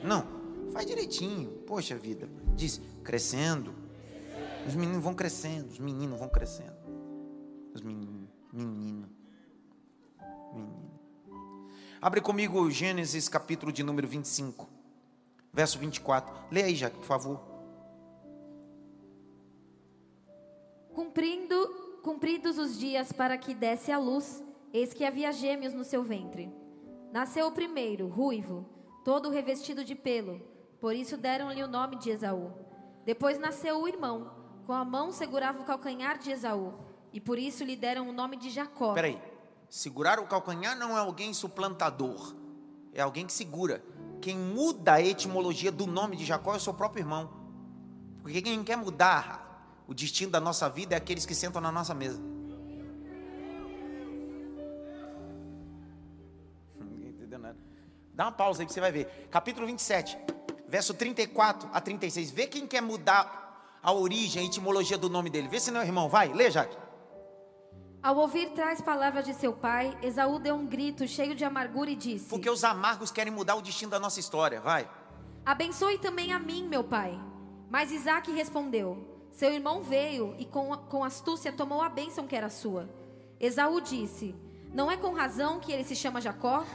[0.04, 0.26] Não,
[0.72, 1.50] faz direitinho.
[1.68, 3.74] Poxa vida, diz crescendo.
[4.66, 6.74] Os meninos vão crescendo, os meninos vão crescendo.
[7.74, 8.30] Os meninos.
[8.54, 9.10] Menino.
[10.54, 10.94] Menino.
[12.00, 14.70] Abre comigo Gênesis capítulo de número 25,
[15.54, 16.34] verso 24.
[16.52, 17.40] Lê aí, Jaque, por favor.
[20.94, 21.56] Cumprindo,
[22.04, 26.52] cumpridos os dias para que desse a luz, eis que havia gêmeos no seu ventre.
[27.12, 28.66] Nasceu o primeiro, ruivo,
[29.06, 30.42] todo revestido de pelo,
[30.82, 32.52] por isso deram-lhe o nome de Esaú.
[33.06, 34.32] Depois nasceu o irmão,
[34.66, 36.74] com a mão segurava o calcanhar de Esaú,
[37.12, 38.94] e por isso lhe deram o nome de Jacó.
[38.94, 39.22] Peraí.
[39.70, 42.36] Segurar o calcanhar não é alguém suplantador.
[42.94, 43.84] É alguém que segura.
[44.24, 47.30] Quem muda a etimologia do nome de Jacó é o seu próprio irmão.
[48.22, 51.94] Porque quem quer mudar o destino da nossa vida é aqueles que sentam na nossa
[51.94, 52.20] mesa.
[56.80, 57.58] Ninguém entendeu nada.
[58.14, 59.28] Dá uma pausa aí que você vai ver.
[59.30, 60.18] Capítulo 27,
[60.70, 62.32] verso 34 a 36.
[62.32, 65.50] Vê quem quer mudar a origem, a etimologia do nome dele.
[65.50, 66.08] Vê se não é irmão.
[66.08, 66.78] Vai, lê, Jaque.
[68.04, 71.96] Ao ouvir tais palavras de seu pai, Esaú deu um grito cheio de amargura e
[71.96, 74.60] disse: Porque os amargos querem mudar o destino da nossa história.
[74.60, 74.90] Vai.
[75.46, 77.18] Abençoe também a mim, meu pai.
[77.70, 82.50] Mas Isaac respondeu: Seu irmão veio e com, com astúcia tomou a bênção que era
[82.50, 82.90] sua.
[83.40, 84.36] Esaú disse:
[84.74, 86.66] Não é com razão que ele se chama Jacó?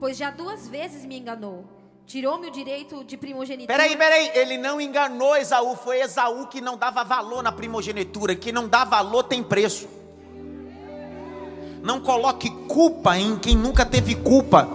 [0.00, 1.66] Pois já duas vezes me enganou.
[2.06, 3.76] Tirou-me o direito de primogenitura.
[3.76, 8.50] Peraí, peraí, ele não enganou Esaú, foi Esaú que não dava valor na primogenitura, que
[8.50, 10.00] não dá valor tem preço.
[11.82, 14.68] Não coloque culpa em quem nunca teve culpa.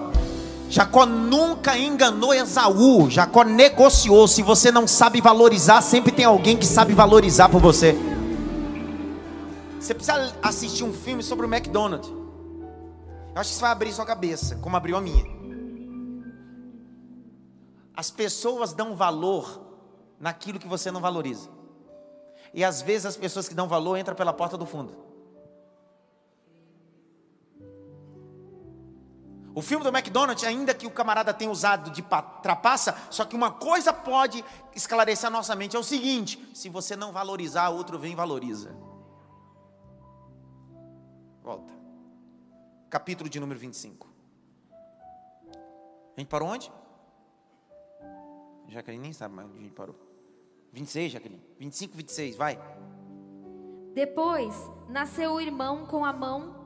[0.70, 4.28] Jacó nunca enganou Esaú, Jacó negociou.
[4.28, 7.96] Se você não sabe valorizar, sempre tem alguém que sabe valorizar por você.
[9.80, 12.10] Você precisa assistir um filme sobre o McDonald's.
[12.10, 15.26] Eu acho que isso vai abrir sua cabeça, como abriu a minha.
[17.96, 19.62] As pessoas dão valor
[20.20, 21.48] naquilo que você não valoriza.
[22.54, 25.07] E às vezes as pessoas que dão valor entram pela porta do fundo.
[29.58, 32.04] O filme do McDonald's, ainda que o camarada tenha usado de
[32.44, 36.96] trapaça, só que uma coisa pode esclarecer a nossa mente: é o seguinte: se você
[36.96, 38.78] não valorizar, outro vem e valoriza.
[41.42, 41.74] Volta.
[42.88, 44.08] Capítulo de número 25.
[46.16, 46.72] A gente parou onde?
[48.68, 49.96] Jaqueline nem sabe mais onde a gente parou.
[50.72, 51.44] 26, Jaqueline.
[51.58, 52.60] 25, 26, vai.
[53.96, 54.54] Depois
[54.88, 56.57] nasceu o irmão com a mão,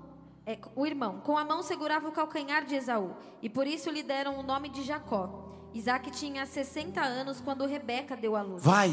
[0.51, 4.03] é, o irmão com a mão segurava o calcanhar de Esaú, e por isso lhe
[4.03, 5.49] deram o nome de Jacó.
[5.73, 8.63] Isaac tinha 60 anos quando Rebeca deu à luz.
[8.63, 8.89] Vai.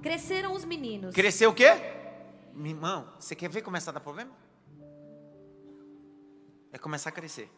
[0.00, 1.14] Cresceram os meninos.
[1.14, 1.70] Cresceu o quê?
[2.54, 4.30] Meu irmão, você quer ver começar a dar problema?
[6.72, 7.50] É começar a crescer.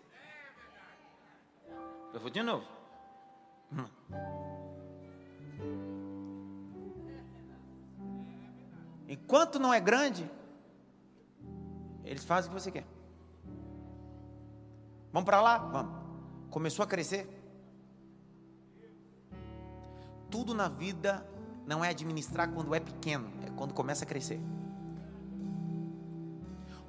[2.12, 2.66] Eu vou de novo.
[3.72, 3.86] Hum.
[9.08, 10.28] Enquanto não é grande,
[12.04, 12.93] eles fazem o que você quer.
[15.14, 15.58] Vamos para lá?
[15.58, 15.92] Vamos.
[16.50, 17.28] Começou a crescer.
[20.28, 21.24] Tudo na vida
[21.64, 24.40] não é administrar quando é pequeno, é quando começa a crescer.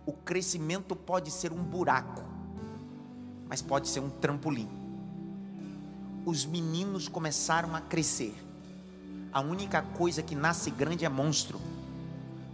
[0.08, 2.24] O crescimento pode ser um buraco,
[3.48, 4.68] mas pode ser um trampolim.
[6.26, 8.34] Os meninos começaram a crescer.
[9.32, 11.62] A única coisa que nasce grande é monstro.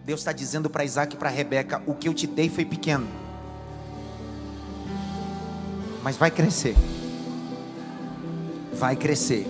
[0.04, 3.08] Deus está dizendo para Isaac e para Rebeca: o que eu te dei foi pequeno,
[6.04, 6.76] mas vai crescer,
[8.74, 9.48] vai crescer,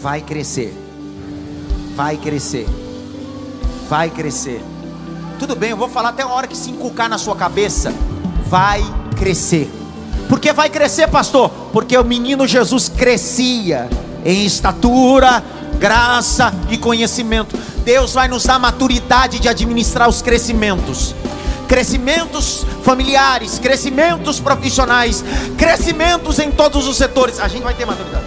[0.00, 0.74] vai crescer,
[1.94, 2.66] vai crescer,
[3.88, 4.62] vai crescer.
[5.38, 7.92] Tudo bem, eu vou falar até a hora que se inculcar na sua cabeça.
[8.46, 8.82] Vai
[9.18, 9.70] crescer.
[10.28, 11.50] Por que vai crescer, pastor?
[11.72, 13.88] Porque o menino Jesus crescia
[14.24, 15.42] em estatura,
[15.78, 17.56] graça e conhecimento.
[17.84, 21.14] Deus vai nos dar maturidade de administrar os crescimentos.
[21.68, 25.22] Crescimentos familiares, crescimentos profissionais,
[25.58, 27.40] crescimentos em todos os setores.
[27.40, 28.24] A gente vai ter maturidade.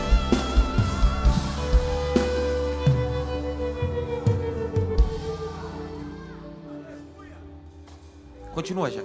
[8.53, 9.01] Continua, já.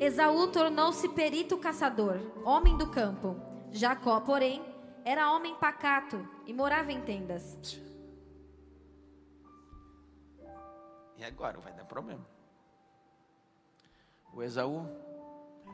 [0.00, 3.36] Esaú tornou-se perito caçador, homem do campo.
[3.70, 4.60] Jacó, porém,
[5.04, 7.78] era homem pacato e morava em tendas.
[11.16, 12.26] E agora vai dar problema.
[14.32, 14.86] O Esaú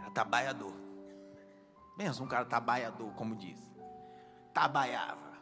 [0.00, 0.72] era trabalhador.
[1.96, 3.58] Pensa um cara trabalhador, como diz.
[4.52, 5.36] Trabalhava.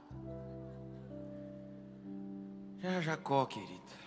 [2.78, 4.04] Já Jacó, querida.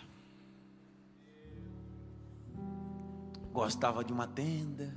[3.51, 4.95] Gostava de uma tenda,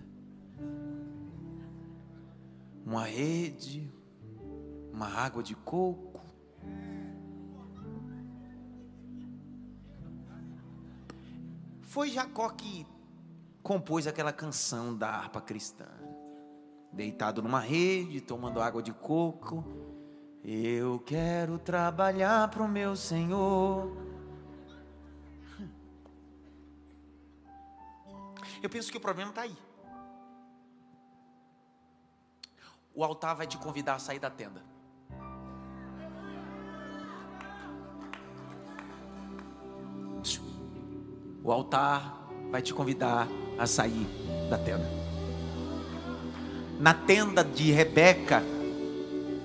[2.85, 3.91] uma rede,
[4.93, 6.21] uma água de coco.
[11.81, 12.87] Foi Jacó que
[13.63, 15.89] compôs aquela canção da harpa cristã.
[16.93, 19.65] Deitado numa rede, tomando água de coco.
[20.43, 23.97] Eu quero trabalhar para o meu Senhor.
[28.63, 29.57] Eu penso que o problema está aí.
[32.95, 34.63] O altar vai te convidar a sair da tenda.
[41.43, 42.20] O altar
[42.51, 43.29] vai te convidar
[43.59, 44.07] a sair
[44.49, 44.89] da tenda.
[46.81, 48.43] Na tenda de Rebeca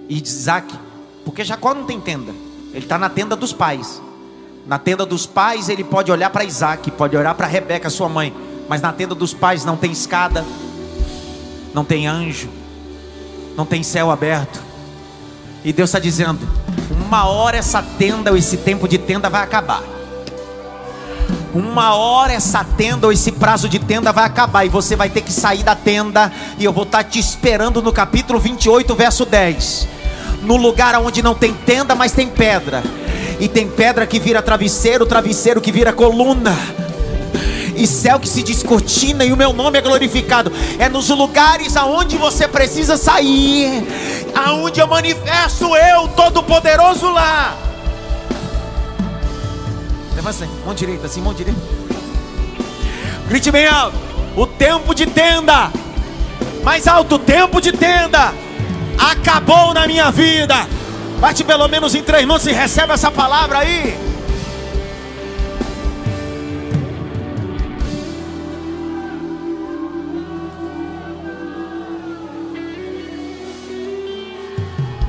[0.09, 0.73] e de Isaac,
[1.23, 2.31] porque Jacó não tem tenda,
[2.73, 4.01] ele está na tenda dos pais.
[4.65, 8.33] Na tenda dos pais, ele pode olhar para Isaac, pode olhar para Rebeca, sua mãe,
[8.67, 10.43] mas na tenda dos pais não tem escada,
[11.73, 12.49] não tem anjo,
[13.55, 14.59] não tem céu aberto.
[15.63, 16.39] E Deus está dizendo:
[17.05, 19.94] uma hora essa tenda, esse tempo de tenda vai acabar.
[21.55, 25.21] Uma hora essa tenda ou esse prazo de tenda vai acabar e você vai ter
[25.21, 26.29] que sair da tenda.
[26.59, 29.87] E eu vou estar te esperando no capítulo 28, verso 10.
[30.41, 32.83] No lugar onde não tem tenda, mas tem pedra.
[33.39, 36.53] E tem pedra que vira travesseiro, travesseiro que vira coluna
[37.77, 40.51] e céu que se descortina e o meu nome é glorificado.
[40.77, 43.81] É nos lugares aonde você precisa sair,
[44.35, 47.74] aonde eu manifesto eu, todo poderoso lá.
[50.16, 51.59] Levanta assim, mão direita, assim, mão direita.
[53.28, 53.97] Grite bem alto.
[54.36, 55.72] O tempo de tenda.
[56.63, 58.34] Mais alto, o tempo de tenda.
[58.97, 60.68] Acabou na minha vida.
[61.20, 63.97] Bate pelo menos em três mãos e recebe essa palavra aí.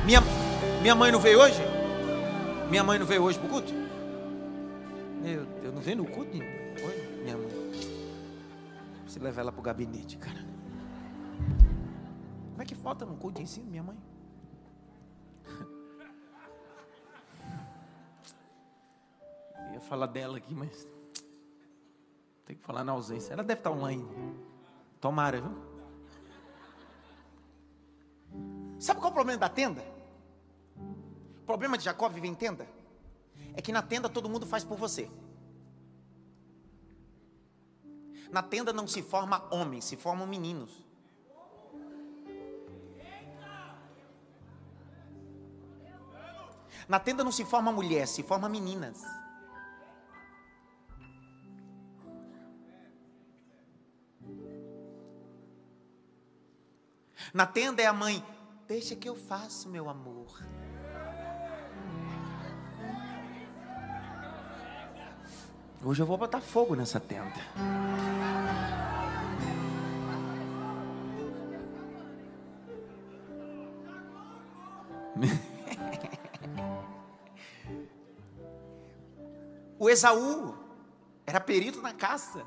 [0.05, 0.23] Minha,
[0.81, 1.61] minha mãe não veio hoje?
[2.69, 3.86] Minha mãe não veio hoje pro culto?
[5.27, 6.37] Deus, não veio no culto?
[6.37, 7.49] Oi, minha mãe.
[9.05, 10.39] Você leva ela pro gabinete, cara.
[12.51, 13.97] Como é que falta no culto de ensino, minha mãe?
[19.67, 20.87] Eu ia falar dela aqui, mas
[22.45, 23.33] tem que falar na ausência.
[23.33, 24.07] Ela deve estar online.
[25.01, 25.51] Tomara, viu?
[28.79, 29.83] Sabe qual é o problema da tenda?
[30.77, 32.76] O problema de Jacó viver em tenda
[33.57, 35.09] é que na tenda todo mundo faz por você.
[38.31, 40.85] Na tenda não se forma homens, se formam meninos.
[46.87, 49.01] Na tenda não se forma mulher, se forma meninas.
[57.33, 58.23] Na tenda é a mãe,
[58.67, 60.39] deixa que eu faço, meu amor.
[65.87, 67.31] Hoje eu vou botar fogo nessa tenda.
[79.79, 80.57] o Esaú
[81.25, 82.45] era perito na caça.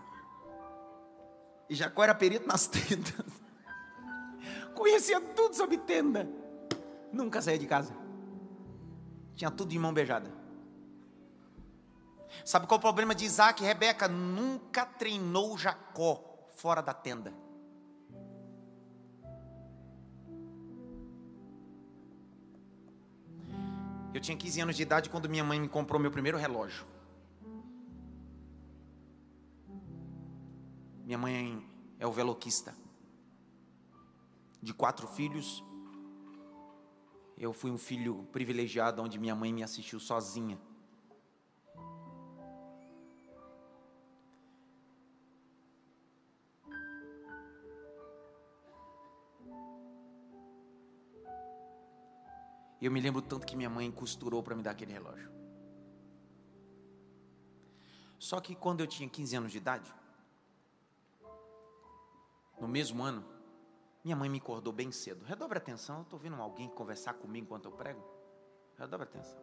[1.70, 3.24] E Jacó era perito nas tendas.
[4.76, 6.28] Conhecia tudo sobre tenda.
[7.10, 7.96] Nunca saía de casa.
[9.34, 10.39] Tinha tudo de mão beijada.
[12.44, 14.08] Sabe qual é o problema de Isaac e Rebeca?
[14.08, 17.32] Nunca treinou Jacó fora da tenda.
[24.12, 26.84] Eu tinha 15 anos de idade quando minha mãe me comprou meu primeiro relógio.
[31.04, 31.66] Minha mãe
[31.98, 32.74] é o veloquista.
[34.60, 35.64] De quatro filhos,
[37.38, 40.58] eu fui um filho privilegiado onde minha mãe me assistiu sozinha.
[52.80, 55.30] E eu me lembro tanto que minha mãe costurou para me dar aquele relógio.
[58.18, 59.92] Só que quando eu tinha 15 anos de idade,
[62.60, 63.24] no mesmo ano,
[64.04, 65.24] minha mãe me acordou bem cedo.
[65.24, 68.02] Redobre atenção, eu estou vendo alguém conversar comigo enquanto eu prego.
[68.78, 69.38] Redobre atenção.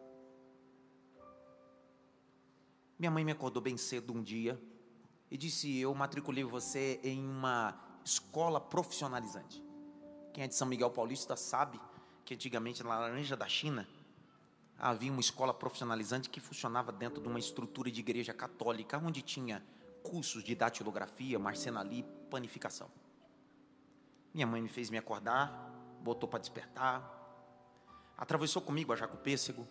[2.98, 4.60] Minha mãe me acordou bem cedo um dia
[5.30, 9.62] e disse: Eu matriculei você em uma escola profissionalizante.
[10.32, 11.80] Quem é de São Miguel Paulista sabe
[12.28, 13.88] que antigamente na Laranja da China
[14.78, 19.64] havia uma escola profissionalizante que funcionava dentro de uma estrutura de igreja católica, onde tinha
[20.02, 22.90] cursos de datilografia, marcenaria panificação.
[24.34, 25.72] Minha mãe me fez me acordar,
[26.02, 27.02] botou para despertar,
[28.14, 29.66] atravessou comigo a Jaco Pêssego,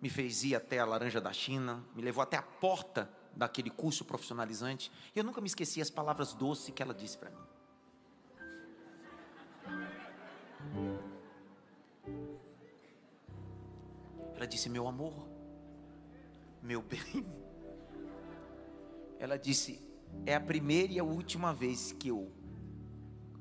[0.00, 4.02] me fez ir até a Laranja da China, me levou até a porta daquele curso
[4.02, 4.90] profissionalizante.
[5.14, 7.57] E eu nunca me esqueci as palavras doces que ela disse para mim.
[14.34, 15.28] Ela disse: Meu amor,
[16.62, 17.26] meu bem.
[19.18, 19.82] Ela disse:
[20.24, 22.30] É a primeira e a última vez que eu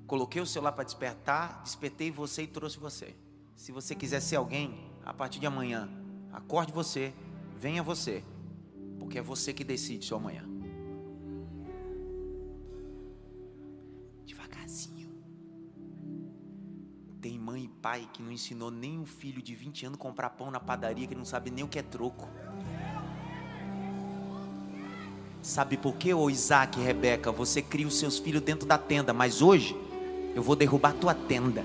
[0.07, 3.15] coloquei o celular para despertar, despertei você e trouxe você.
[3.55, 5.89] Se você quiser ser alguém, a partir de amanhã,
[6.31, 7.13] acorde você,
[7.55, 8.23] venha você,
[8.97, 10.56] porque é você que decide seu amanhã.
[17.87, 21.07] Pai que não ensinou nem um filho de 20 anos a comprar pão na padaria
[21.07, 22.27] que não sabe nem o que é troco.
[25.41, 27.31] Sabe por quê, ô Isaac e Rebeca?
[27.31, 29.73] Você cria os seus filhos dentro da tenda, mas hoje
[30.35, 31.63] eu vou derrubar tua tenda.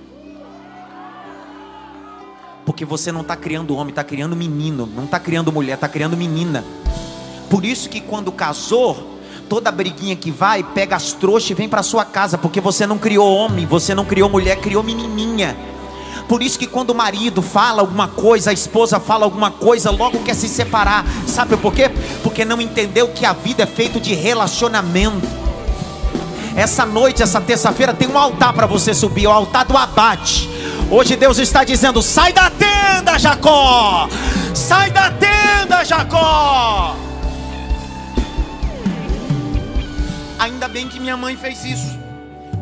[2.64, 4.86] Porque você não está criando homem, está criando menino.
[4.86, 6.64] Não está criando mulher, está criando menina.
[7.50, 9.18] Por isso que quando casou,
[9.48, 12.38] toda briguinha que vai, pega as trouxas e vem para sua casa.
[12.38, 15.72] Porque você não criou homem, você não criou mulher, criou menininha.
[16.28, 20.22] Por isso que quando o marido fala alguma coisa, a esposa fala alguma coisa, logo
[20.22, 21.04] quer se separar.
[21.26, 21.90] Sabe por quê?
[22.22, 25.26] Porque não entendeu que a vida é feita de relacionamento.
[26.54, 30.48] Essa noite, essa terça-feira, tem um altar para você subir, o altar do abate.
[30.90, 34.08] Hoje Deus está dizendo: sai da tenda, Jacó!
[34.54, 36.94] Sai da tenda, Jacó!
[40.38, 41.98] Ainda bem que minha mãe fez isso,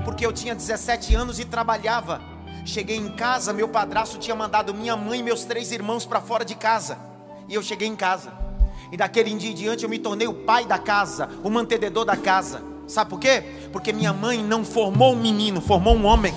[0.04, 2.29] porque eu tinha 17 anos e trabalhava.
[2.64, 6.44] Cheguei em casa, meu padrasto tinha mandado minha mãe e meus três irmãos para fora
[6.44, 6.98] de casa.
[7.48, 8.32] E eu cheguei em casa.
[8.92, 12.16] E daquele dia em diante eu me tornei o pai da casa, o mantenedor da
[12.16, 12.62] casa.
[12.86, 13.42] Sabe por quê?
[13.72, 16.34] Porque minha mãe não formou um menino, formou um homem.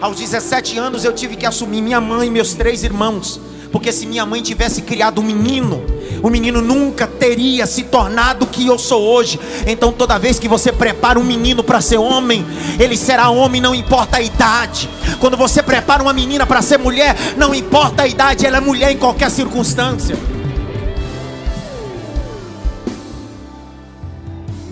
[0.00, 3.40] Aos 17 anos eu tive que assumir minha mãe e meus três irmãos.
[3.72, 5.82] Porque se minha mãe tivesse criado um menino,
[6.22, 9.38] o menino nunca teria se tornado o que eu sou hoje.
[9.66, 12.44] Então, toda vez que você prepara um menino para ser homem,
[12.78, 14.88] ele será homem, não importa a idade.
[15.18, 18.90] Quando você prepara uma menina para ser mulher, não importa a idade, ela é mulher
[18.90, 20.16] em qualquer circunstância.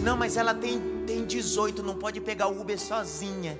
[0.02, 3.58] Não, mas ela tem, tem 18, não pode pegar o Uber sozinha.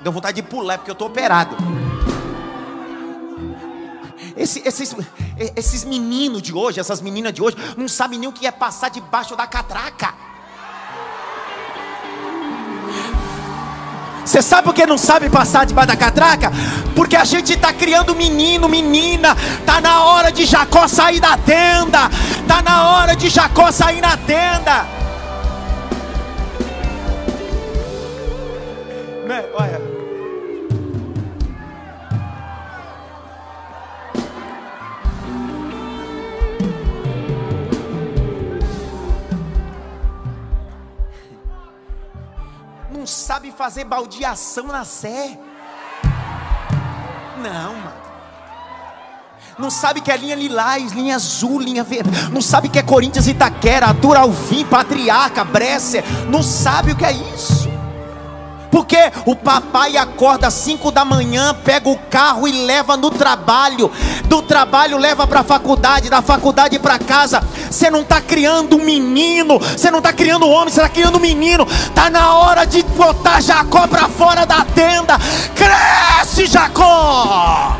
[0.00, 1.56] Deu vontade de pular, porque eu estou operado.
[4.36, 4.96] Esse, esses,
[5.54, 8.88] esses meninos de hoje, essas meninas de hoje, não sabem nem o que é passar
[8.88, 10.14] debaixo da catraca.
[14.24, 16.52] Você sabe por que não sabe passar debaixo da catraca?
[16.94, 19.36] Porque a gente está criando menino, menina.
[19.66, 22.08] Tá na hora de Jacó sair da tenda.
[22.46, 24.86] Tá na hora de Jacó sair na tenda.
[29.26, 29.44] Né?
[29.54, 29.89] Olha.
[43.30, 45.38] Sabe fazer baldeação na sé.
[47.36, 48.00] Não, mano.
[49.56, 52.10] Não sabe que é linha lilás, linha azul, linha verde.
[52.32, 56.02] Não sabe que é Corinthians Itaquera, Duralvim, Patriarca, Bresser.
[56.28, 57.68] Não sabe o que é isso.
[58.70, 63.90] Porque o papai acorda às 5 da manhã, pega o carro e leva no trabalho.
[64.26, 67.42] Do trabalho leva para a faculdade, da faculdade para casa.
[67.70, 71.18] Você não está criando um menino, você não está criando um homem, você está criando
[71.18, 71.64] um menino.
[71.64, 75.18] Está na hora de botar Jacó para fora da tenda.
[75.54, 77.76] Cresce, Jacó!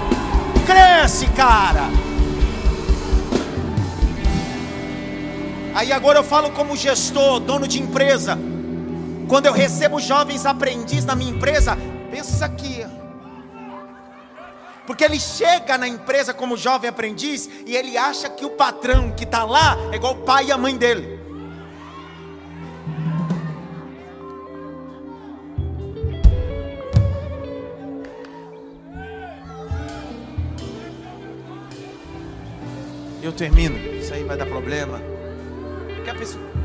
[0.66, 1.88] Cresce, cara!
[5.72, 8.36] Aí agora eu falo como gestor, dono de empresa.
[9.30, 11.78] Quando eu recebo jovens aprendizes na minha empresa,
[12.10, 12.84] pensa aqui.
[14.84, 19.22] Porque ele chega na empresa como jovem aprendiz e ele acha que o patrão que
[19.22, 21.20] está lá é igual o pai e a mãe dele.
[33.22, 33.78] Eu termino.
[33.94, 35.00] Isso aí vai dar problema.
[36.04, 36.59] A pessoa.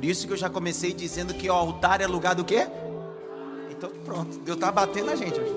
[0.00, 2.66] Por isso que eu já comecei dizendo que o altar é lugar do quê?
[3.70, 5.52] Então pronto, Deus está batendo na gente hoje.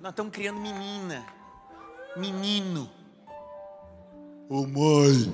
[0.00, 1.24] Nós estamos criando menina,
[2.16, 2.90] menino.
[4.48, 5.32] Ô mãe,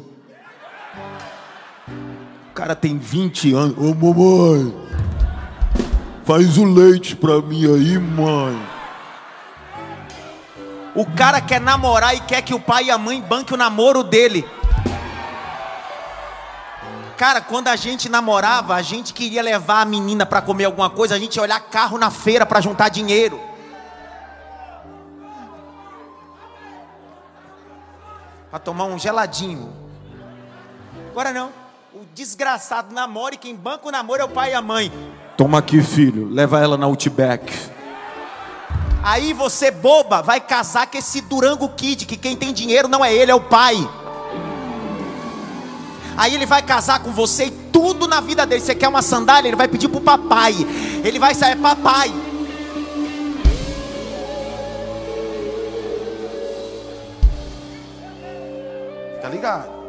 [1.88, 3.76] O cara tem 20 anos.
[3.78, 4.74] Ô mamãe,
[6.24, 8.72] faz o leite pra mim aí, mãe.
[10.94, 14.02] O cara quer namorar e quer que o pai e a mãe banquem o namoro
[14.02, 14.46] dele.
[17.16, 21.14] Cara, quando a gente namorava, a gente queria levar a menina para comer alguma coisa,
[21.14, 23.40] a gente ia olhar carro na feira para juntar dinheiro.
[28.50, 29.72] Para tomar um geladinho.
[31.10, 31.61] Agora não.
[32.02, 34.92] O desgraçado namora e quem banca o namoro é o pai e a mãe.
[35.36, 37.56] Toma aqui, filho, leva ela na Outback.
[39.04, 43.14] Aí você, boba, vai casar com esse Durango Kid, que quem tem dinheiro não é
[43.14, 43.88] ele, é o pai.
[46.16, 48.60] Aí ele vai casar com você e tudo na vida dele.
[48.60, 49.48] Você quer uma sandália?
[49.48, 50.56] Ele vai pedir pro papai.
[51.04, 52.12] Ele vai sair, papai.
[59.22, 59.81] Tá ligado?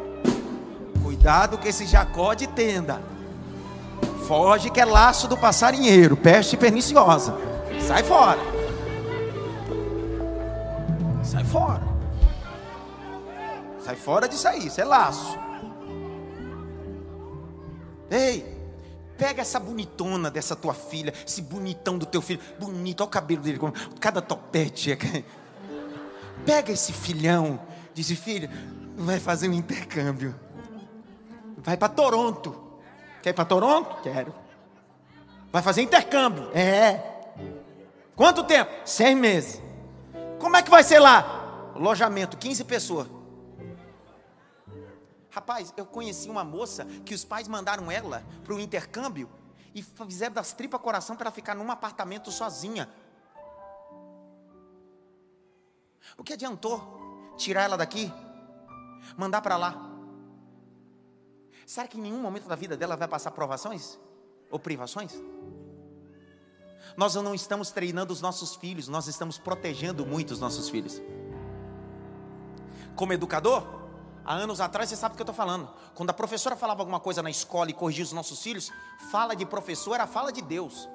[1.24, 3.00] Cuidado com esse Jacó de tenda.
[4.28, 7.34] Foge que é laço do passarinheiro, peste perniciosa.
[7.80, 8.38] Sai fora.
[11.22, 11.82] Sai fora.
[13.82, 15.38] Sai fora disso aí, isso é laço.
[18.10, 18.44] Ei,
[19.16, 23.40] pega essa bonitona dessa tua filha, esse bonitão do teu filho, bonito, olha o cabelo
[23.40, 23.58] dele,
[23.98, 24.92] cada topete.
[24.92, 24.98] É
[26.44, 27.58] pega esse filhão,
[27.94, 28.50] diz filho,
[28.94, 30.43] vai fazer um intercâmbio.
[31.64, 32.80] Vai para Toronto.
[33.22, 34.02] Quer ir para Toronto?
[34.02, 34.34] Quero.
[35.50, 36.50] Vai fazer intercâmbio.
[36.54, 37.32] É.
[38.14, 38.70] Quanto tempo?
[38.84, 39.62] Seis meses.
[40.38, 41.72] Como é que vai ser lá?
[41.74, 43.08] Alojamento, 15 pessoas.
[45.30, 49.28] Rapaz, eu conheci uma moça que os pais mandaram ela para o intercâmbio
[49.74, 52.88] e fizeram das tripas coração para ela ficar num apartamento sozinha.
[56.16, 58.12] O que adiantou tirar ela daqui,
[59.16, 59.93] mandar para lá?
[61.66, 63.98] Será que em nenhum momento da vida dela vai passar provações
[64.50, 65.12] ou privações?
[66.96, 71.00] Nós não estamos treinando os nossos filhos, nós estamos protegendo muito os nossos filhos.
[72.94, 73.64] Como educador,
[74.24, 75.68] há anos atrás, você sabe o que eu estou falando.
[75.94, 78.70] Quando a professora falava alguma coisa na escola e corrigia os nossos filhos,
[79.10, 80.88] fala de professor era fala de Deus.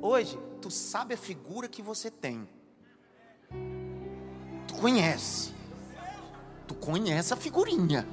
[0.00, 2.48] Hoje, tu sabe a figura que você tem.
[4.66, 5.54] Tu conhece.
[6.66, 8.06] Tu conhece a figurinha.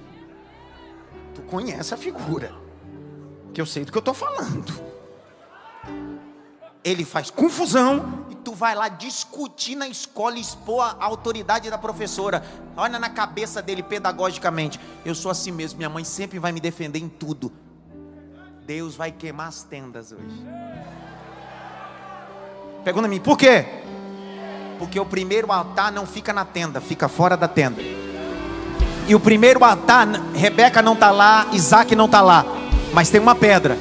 [1.33, 2.53] Tu conhece a figura.
[3.53, 4.73] Que eu sei do que eu estou falando.
[6.83, 12.43] Ele faz confusão tu vai lá discutir na escola, expor a autoridade da professora.
[12.75, 14.79] Olha na cabeça dele pedagogicamente.
[15.05, 17.51] Eu sou assim mesmo, minha mãe sempre vai me defender em tudo.
[18.65, 20.45] Deus vai queimar as tendas hoje.
[22.83, 23.65] Pergunta a mim, por quê?
[24.77, 27.81] Porque o primeiro altar não fica na tenda, fica fora da tenda.
[29.07, 32.45] E o primeiro altar, Rebeca não está lá, Isaac não está lá,
[32.93, 33.77] mas tem uma pedra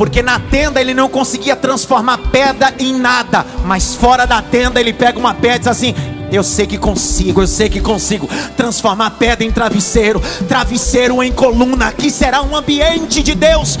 [0.00, 4.94] porque na tenda ele não conseguia transformar pedra em nada, mas fora da tenda ele
[4.94, 5.94] pega uma pedra e diz assim:
[6.32, 10.18] eu sei que consigo, eu sei que consigo transformar pedra em travesseiro,
[10.48, 13.78] travesseiro em coluna, que será um ambiente de Deus.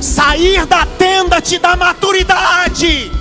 [0.00, 3.17] Sair da tenda te dá maturidade.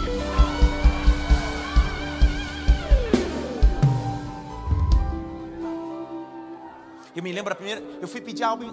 [7.17, 8.63] Eu me lembro a primeira, eu fui pedir algo,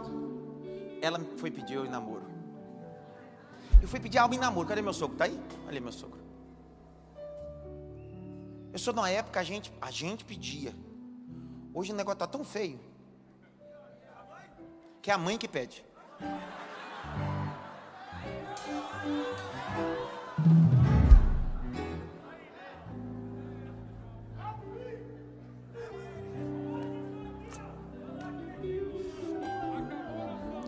[1.01, 2.26] ela foi pedir eu em namoro.
[3.80, 4.68] Eu fui pedir algo em namoro.
[4.68, 5.16] Cadê meu sogro?
[5.16, 5.40] Tá aí?
[5.66, 6.20] Olha meu sogro.
[8.70, 10.74] Eu sou numa época a gente, a gente pedia.
[11.72, 12.78] Hoje o negócio tá tão feio
[15.01, 15.82] que é a mãe que pede.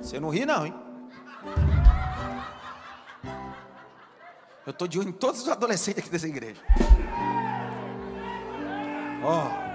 [0.06, 0.72] Você não ri não, hein?
[4.64, 6.62] Eu estou de olho em todos os adolescentes aqui dessa igreja.
[9.24, 9.48] Ó.
[9.48, 9.66] Oh.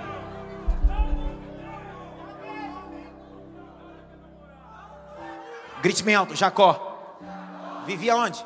[5.82, 7.20] Grite bem alto, Jacó.
[7.86, 8.46] Vivia onde?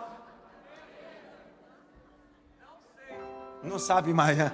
[3.62, 4.52] Não sabe mais, né?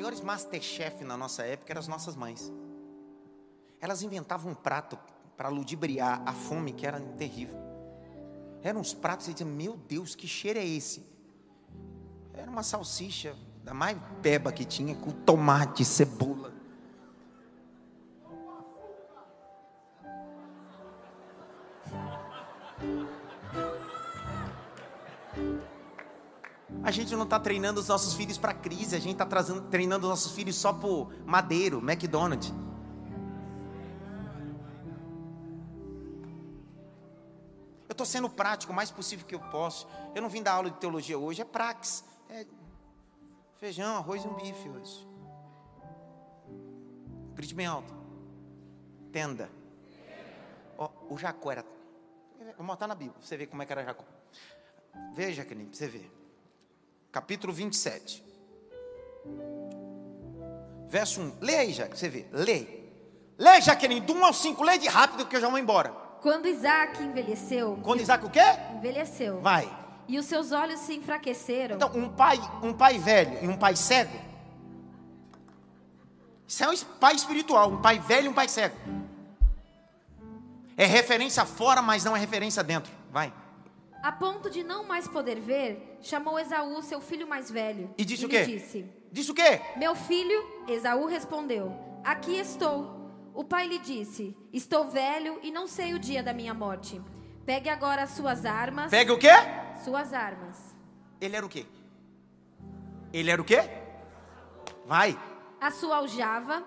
[0.00, 2.50] Maiores masterchef na nossa época eram as nossas mães.
[3.78, 4.98] Elas inventavam um prato
[5.36, 7.58] para ludibriar a fome que era terrível.
[8.62, 11.04] Eram uns pratos e diziam, meu Deus, que cheiro é esse?
[12.32, 16.50] Era uma salsicha da mais beba que tinha, com tomate, cebola.
[26.90, 29.24] A gente não está treinando os nossos filhos para crise, a gente está
[29.70, 32.52] treinando os nossos filhos só por madeiro, McDonald's.
[37.88, 39.86] Eu estou sendo prático o mais possível que eu posso.
[40.16, 42.04] Eu não vim dar aula de teologia hoje, é prax.
[42.28, 42.44] É
[43.58, 45.08] feijão, arroz e um bife hoje.
[47.36, 47.94] Grite bem alto.
[49.12, 49.48] Tenda.
[50.76, 51.64] Oh, o Jacó era.
[52.58, 54.04] Vou botar na Bíblia, você ver como é que era Jacó.
[55.14, 56.19] Veja, querido, você ver.
[57.12, 58.24] Capítulo 27.
[60.88, 61.32] Verso 1.
[61.40, 62.28] Lê aí, pra você ver.
[62.32, 62.66] Lê.
[63.38, 64.62] Lê, Jaqueline, do 1 ao 5.
[64.62, 65.90] Lê de rápido que eu já vou embora.
[66.20, 67.78] Quando Isaac envelheceu.
[67.82, 68.40] Quando Isaac o quê?
[68.76, 69.40] Envelheceu.
[69.40, 69.68] Vai.
[70.06, 71.76] E os seus olhos se enfraqueceram.
[71.76, 74.18] Então, um pai, um pai velho e um pai cego.
[76.46, 78.76] Isso é um pai espiritual, um pai velho e um pai cego.
[80.76, 82.92] É referência fora, mas não é referência dentro.
[83.10, 83.32] Vai.
[84.02, 87.94] A ponto de não mais poder ver, chamou Esaú, seu filho mais velho.
[87.98, 88.44] E disse e o quê?
[88.44, 89.60] Disse, disse o quê?
[89.76, 92.98] Meu filho, Esaú respondeu: Aqui estou.
[93.34, 97.00] O pai lhe disse: Estou velho e não sei o dia da minha morte.
[97.44, 98.90] Pegue agora as suas armas.
[98.90, 99.32] Pegue o quê?
[99.84, 100.74] Suas armas.
[101.20, 101.66] Ele era o quê?
[103.12, 103.58] Ele era o quê?
[104.86, 105.18] Vai.
[105.60, 106.64] A sua aljava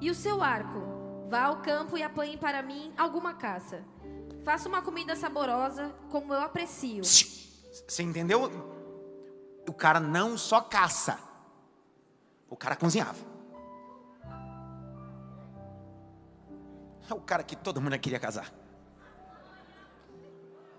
[0.00, 1.26] e o seu arco.
[1.28, 3.84] Vá ao campo e apanhe para mim alguma caça.
[4.48, 7.04] Faça uma comida saborosa, como eu aprecio.
[7.04, 8.50] Você entendeu?
[9.68, 11.18] O cara não só caça,
[12.48, 13.18] o cara cozinhava.
[17.10, 18.50] É o cara que todo mundo queria casar.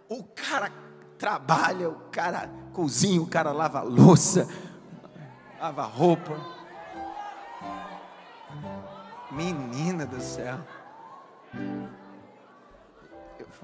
[0.10, 0.72] O cara
[1.20, 4.48] trabalha, o cara cozinha, o cara lava louça,
[5.60, 6.34] lava roupa.
[9.30, 10.58] Menina do céu.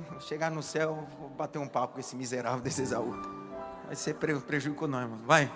[0.19, 3.13] Chegar no céu, vou bater um papo com esse miserável desse Esaú.
[3.85, 5.23] Vai ser prejuízo com nós, mano.
[5.25, 5.51] Vai.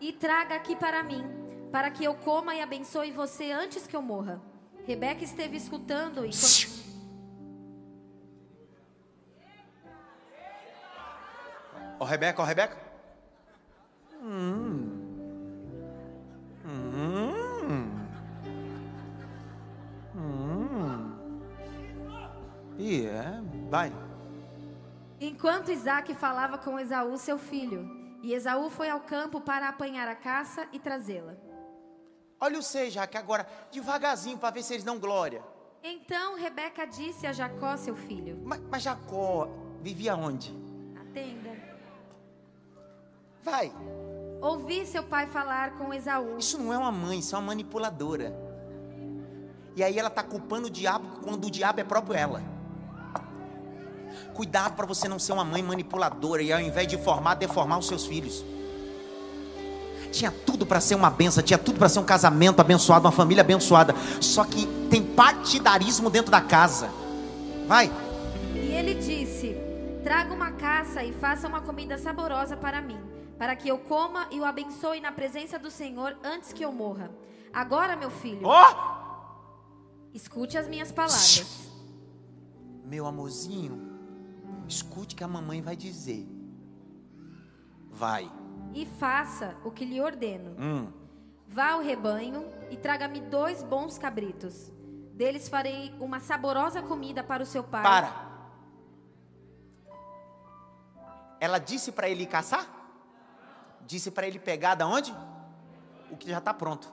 [0.00, 1.24] E traga aqui para mim,
[1.70, 4.40] para que eu coma e abençoe você antes que eu morra.
[4.84, 6.82] Rebeca esteve escutando enquanto.
[12.00, 12.76] Ó, oh, Rebeca, ó, oh, Rebeca.
[14.20, 15.02] Hum.
[22.84, 23.40] E é,
[23.72, 23.90] vai.
[25.18, 27.88] Enquanto Isaac falava com Esaú, seu filho,
[28.22, 31.34] e Esaú foi ao campo para apanhar a caça e trazê-la.
[32.38, 35.42] Olha o sei, Jaque, agora, devagarzinho, para ver se eles dão glória.
[35.82, 38.38] Então Rebeca disse a Jacó, seu filho.
[38.44, 39.48] Mas, mas Jacó
[39.80, 40.52] vivia onde?
[40.92, 41.50] Na tenda.
[43.42, 43.72] Vai.
[44.42, 46.36] Ouvi seu pai falar com Esaú.
[46.36, 48.36] Isso não é uma mãe, isso é uma manipuladora.
[49.74, 52.52] E aí ela está culpando o diabo quando o diabo é próprio ela.
[54.34, 57.86] Cuidado para você não ser uma mãe manipuladora e ao invés de formar, deformar os
[57.86, 58.44] seus filhos.
[60.10, 63.40] Tinha tudo para ser uma benção, tinha tudo para ser um casamento abençoado, uma família
[63.40, 63.94] abençoada.
[64.20, 66.90] Só que tem partidarismo dentro da casa.
[67.66, 67.90] Vai.
[68.54, 69.56] E ele disse:
[70.04, 73.00] Traga uma caça e faça uma comida saborosa para mim,
[73.38, 77.10] para que eu coma e o abençoe na presença do Senhor antes que eu morra.
[77.52, 78.46] Agora, meu filho.
[78.46, 79.02] Oh!
[80.12, 81.70] Escute as minhas palavras.
[82.84, 83.91] Meu amorzinho,
[84.72, 86.26] Escute o que a mamãe vai dizer.
[87.90, 88.32] Vai.
[88.72, 90.56] E faça o que lhe ordeno.
[90.58, 90.90] Hum.
[91.46, 94.72] Vá ao rebanho e traga-me dois bons cabritos.
[95.12, 97.82] Deles farei uma saborosa comida para o seu pai.
[97.82, 98.32] Para.
[101.38, 102.66] Ela disse para ele caçar?
[103.86, 105.14] Disse para ele pegar da onde?
[106.10, 106.90] O que já está pronto.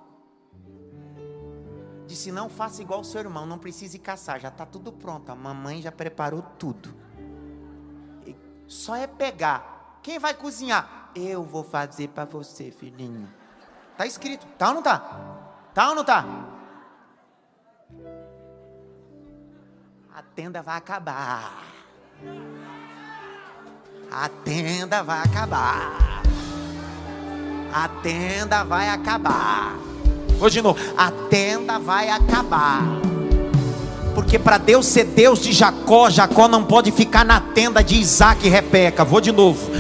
[2.06, 5.32] Disse: Não faça igual o seu irmão, não precise caçar, já está tudo pronto.
[5.32, 6.94] A mamãe já preparou tudo.
[8.70, 9.98] Só é pegar.
[10.04, 11.10] Quem vai cozinhar?
[11.16, 13.28] Eu vou fazer para você, filhinho.
[13.98, 14.46] Tá escrito.
[14.60, 15.00] Tá ou não tá?
[15.74, 16.24] Tá ou não tá?
[20.14, 21.64] A tenda vai acabar.
[24.12, 26.22] A tenda vai acabar.
[27.74, 29.74] A tenda vai acabar.
[30.38, 30.80] Vou de novo.
[30.96, 32.84] A tenda vai acabar.
[34.30, 38.46] Porque para Deus ser Deus de Jacó, Jacó não pode ficar na tenda de Isaac
[38.46, 39.04] e Rebeca.
[39.04, 39.72] Vou de novo.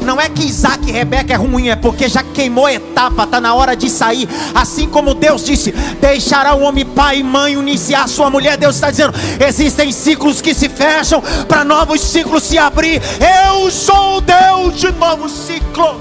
[0.00, 3.52] Não é que Isaac e Rebeca é ruim, é porque já queimou etapa, está na
[3.52, 4.28] hora de sair.
[4.54, 8.56] Assim como Deus disse: deixará o homem pai e mãe iniciar sua mulher.
[8.56, 9.12] Deus está dizendo:
[9.44, 13.02] existem ciclos que se fecham para novos ciclos se abrir.
[13.50, 16.00] Eu sou Deus de novo ciclo.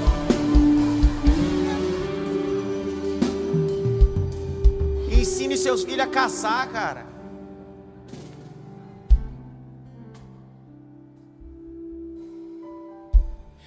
[5.12, 7.15] Ensine seus filhos a caçar, cara.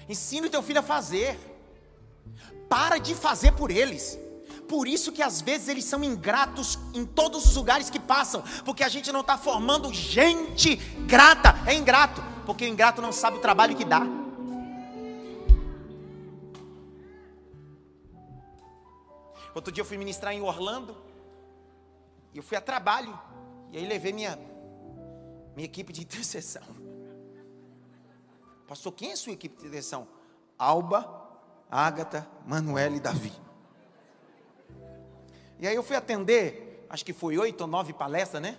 [0.09, 1.39] Ensine o teu filho a fazer.
[2.69, 4.19] Para de fazer por eles.
[4.69, 8.85] Por isso que às vezes eles são ingratos em todos os lugares que passam, porque
[8.85, 13.41] a gente não está formando gente grata, é ingrato, porque o ingrato não sabe o
[13.41, 14.03] trabalho que dá.
[19.55, 20.95] Outro dia eu fui ministrar em Orlando,
[22.35, 23.19] e eu fui a trabalho,
[23.73, 24.39] e aí levei minha,
[25.57, 26.88] minha equipe de intercessão.
[28.69, 30.07] Pastor, quem é sua equipe de intercessão?
[30.59, 31.27] Alba,
[31.71, 33.33] Ágata, Manuel e Davi.
[35.59, 38.59] E aí eu fui atender, acho que foi oito ou nove palestras, né?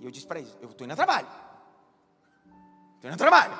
[0.00, 1.26] E eu disse para eles: eu estou indo a trabalho.
[2.94, 3.58] Estou indo a trabalho.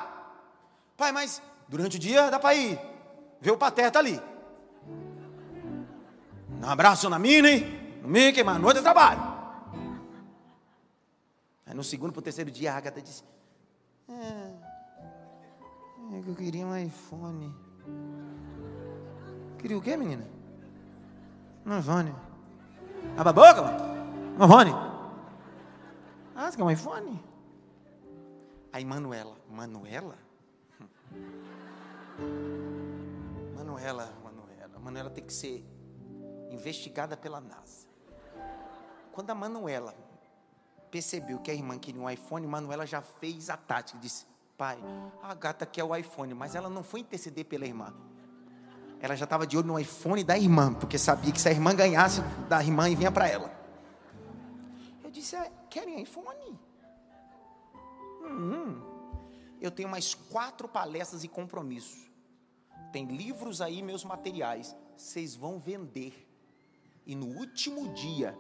[0.97, 2.79] Pai, mas durante o dia dá para ir.
[3.41, 4.21] Ver o Pateta ali.
[6.63, 7.61] Um abraço na Mini,
[8.01, 9.23] no Mickey, mas noite eu trabalho.
[11.67, 13.25] Aí no segundo para o terceiro dia a Agatha disse:
[14.09, 14.58] é,
[16.13, 17.55] é que eu queria um iPhone.
[19.59, 20.27] Queria o quê, menina?
[21.67, 22.15] Um iPhone.
[23.17, 23.79] Abre a boca, mano.
[24.39, 24.71] Um iPhone.
[26.35, 27.21] Ah, você quer um iPhone?
[28.73, 30.17] Aí Manuela, Manuela?
[33.57, 34.79] Manuela, Manuela.
[34.79, 35.65] Manuela tem que ser
[36.51, 37.89] investigada pela NASA.
[39.11, 39.95] Quando a Manuela
[40.93, 44.25] percebeu que a irmã queria um iPhone, Manuela já fez a tática, disse:
[44.59, 44.77] "Pai,
[45.23, 47.95] a gata quer o iPhone", mas ela não foi interceder pela irmã.
[49.01, 51.73] Ela já estava de olho no iPhone da irmã, porque sabia que se a irmã
[51.73, 53.53] ganhasse da irmã e vinha para ela.
[55.05, 56.59] Eu disse: ah, "Querem iPhone?"
[58.25, 58.83] Hum,
[59.61, 62.11] eu tenho mais quatro palestras e compromissos.
[62.93, 64.75] Tem livros aí, meus materiais.
[64.97, 66.27] Vocês vão vender.
[67.07, 68.37] E no último dia,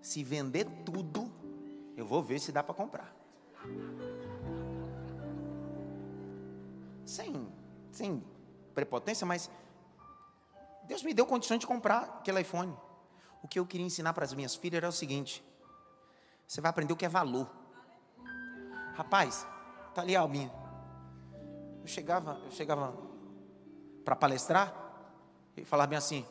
[0.00, 1.30] se vender tudo,
[1.96, 3.14] eu vou ver se dá para comprar.
[7.04, 7.48] Sem,
[7.92, 8.24] sem
[8.74, 9.50] prepotência, mas
[10.84, 12.74] Deus me deu condições de comprar aquele iPhone.
[13.42, 15.44] O que eu queria ensinar para as minhas filhas era o seguinte:
[16.46, 17.48] você vai aprender o que é valor.
[18.94, 19.46] Rapaz,
[19.94, 20.52] tá ali a Albinha.
[21.82, 22.96] Eu chegava, eu chegava
[24.04, 24.74] para palestrar
[25.56, 26.26] e falava bem assim: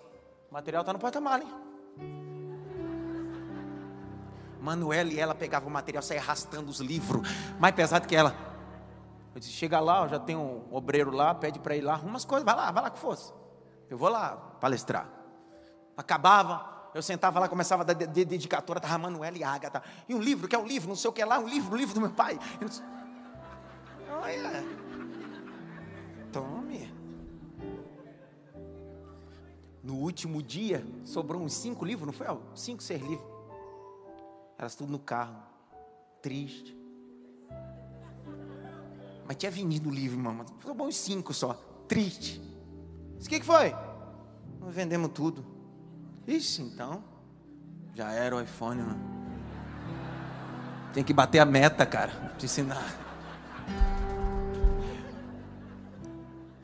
[0.49, 1.53] o material está no porta-mala, hein?
[4.61, 7.28] Manuela e ela pegava o material, saia arrastando os livros,
[7.59, 8.52] mais pesado que ela.
[9.34, 12.25] Eu disse: chega lá, já tem um obreiro lá, pede para ir lá, arruma as
[12.25, 13.34] coisas, vai lá, vai lá que fosse.
[13.89, 15.09] Eu vou lá palestrar.
[15.97, 19.81] Acabava, eu sentava lá, começava a dar de, de, dedicatória, estava Manuela e Ágata.
[20.07, 21.77] E um livro, que é um livro, não sei o que lá, um livro, um
[21.77, 22.39] livro do meu pai.
[22.65, 22.81] Disse,
[24.09, 24.63] Olha,
[26.31, 26.93] tome.
[29.81, 32.27] No último dia, sobrou uns cinco livros, não foi?
[32.55, 33.27] Cinco, seis livros.
[34.57, 35.36] Elas tudo no carro,
[36.21, 36.82] triste.
[39.26, 40.45] Mas tinha vendido o livro, irmão.
[40.61, 41.53] Sobrou uns cinco só,
[41.88, 42.41] triste.
[43.24, 43.74] O que, que foi?
[44.59, 45.45] Nós vendemos tudo.
[46.28, 47.03] Ixi, então.
[47.95, 49.13] Já era o iPhone, mano.
[50.93, 52.34] Tem que bater a meta, cara.
[52.38, 52.84] Te ensinar.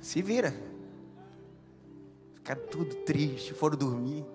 [0.01, 0.53] Se vira.
[2.36, 4.26] Ficaram tudo triste, foram dormir.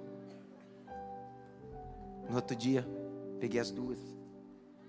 [2.29, 2.87] No outro dia,
[3.41, 3.99] peguei as duas.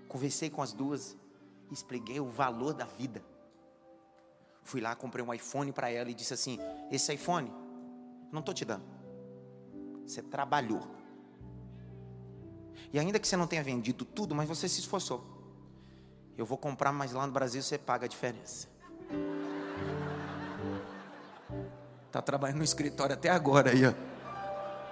[0.08, 1.16] Conversei com as duas.
[1.70, 3.22] Expliquei o valor da vida.
[4.62, 6.58] Fui lá, comprei um iPhone para ela e disse assim:
[6.90, 7.52] Esse iPhone,
[8.32, 8.84] não estou te dando.
[10.04, 10.82] Você trabalhou.
[12.92, 15.24] E ainda que você não tenha vendido tudo, mas você se esforçou.
[16.36, 18.68] Eu vou comprar, mas lá no Brasil você paga a diferença.
[22.06, 23.92] Está trabalhando no escritório até agora aí, ó.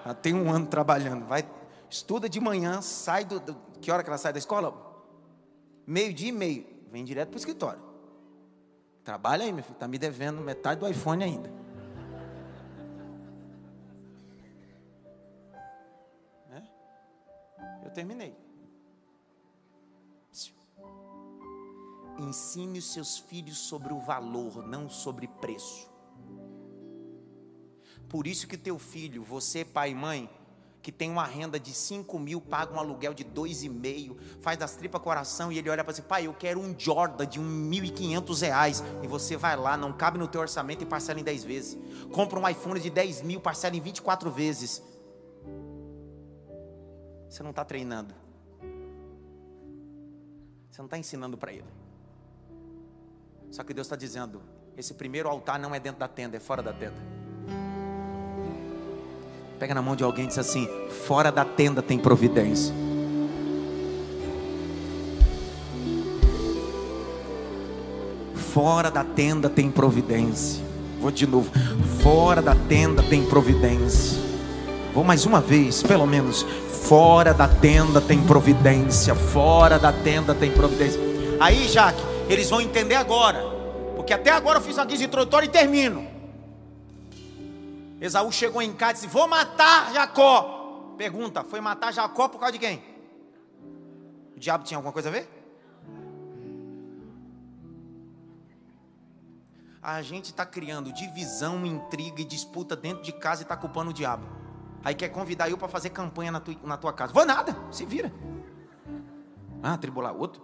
[0.06, 1.26] Já tem um ano trabalhando.
[1.26, 1.48] Vai,
[1.88, 4.93] estuda de manhã, sai do, do que hora que ela sai da escola?
[5.86, 6.66] Meio dia e meio.
[6.90, 7.82] Vem direto para o escritório.
[9.02, 9.74] Trabalha aí, meu filho.
[9.74, 11.50] Está me devendo metade do iPhone ainda.
[16.48, 16.66] Né?
[17.84, 18.34] Eu terminei.
[22.18, 25.90] Ensine os seus filhos sobre o valor, não sobre preço.
[28.08, 30.30] Por isso que teu filho, você pai e mãe,
[30.84, 34.58] que tem uma renda de 5 mil, paga um aluguel de dois e meio, faz
[34.58, 38.40] das tripas coração e ele olha para você, pai, eu quero um Jordan de 1.500
[38.42, 38.84] reais.
[39.02, 41.78] E você vai lá, não cabe no teu orçamento e parcela em 10 vezes.
[42.12, 44.82] Compra um iPhone de 10 mil, parcela em 24 vezes.
[47.30, 48.14] Você não está treinando.
[50.70, 51.64] Você não está ensinando para ele.
[53.50, 54.42] Só que Deus está dizendo:
[54.76, 57.13] esse primeiro altar não é dentro da tenda, é fora da tenda.
[59.64, 60.68] Pega na mão de alguém e diz assim:
[61.06, 62.74] fora da tenda tem providência.
[68.34, 70.62] Fora da tenda tem providência.
[71.00, 71.50] Vou de novo.
[72.02, 74.20] Fora da tenda tem providência.
[74.92, 76.42] Vou mais uma vez, pelo menos.
[76.42, 79.14] Fora da tenda tem providência.
[79.14, 81.00] Fora da tenda tem providência.
[81.40, 83.42] Aí, Jaque, eles vão entender agora.
[83.96, 86.13] Porque até agora eu fiz uma guisa introdutória e termino.
[88.04, 90.94] Esaú chegou em casa e disse: Vou matar Jacó.
[90.98, 92.84] Pergunta: Foi matar Jacó por causa de quem?
[94.36, 95.26] O diabo tinha alguma coisa a ver?
[99.82, 103.94] A gente está criando divisão, intriga e disputa dentro de casa e está culpando o
[103.94, 104.26] diabo.
[104.84, 107.10] Aí quer convidar eu para fazer campanha na tua, na tua casa.
[107.10, 108.12] Vou nada, se vira.
[109.62, 110.42] Ah, tribular outro.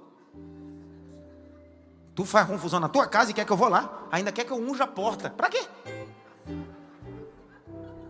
[2.15, 4.09] Tu faz confusão na tua casa e quer que eu vou lá.
[4.11, 5.29] Ainda quer que eu unja a porta.
[5.29, 5.69] Para quê?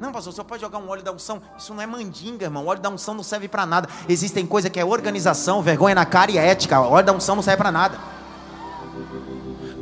[0.00, 1.42] Não, pastor, você pode jogar um óleo da unção.
[1.58, 2.64] Isso não é mandinga, irmão.
[2.64, 3.86] O óleo da unção não serve para nada.
[4.08, 6.80] Existem coisas que é organização, vergonha na cara e ética.
[6.80, 7.98] O óleo da unção não serve para nada.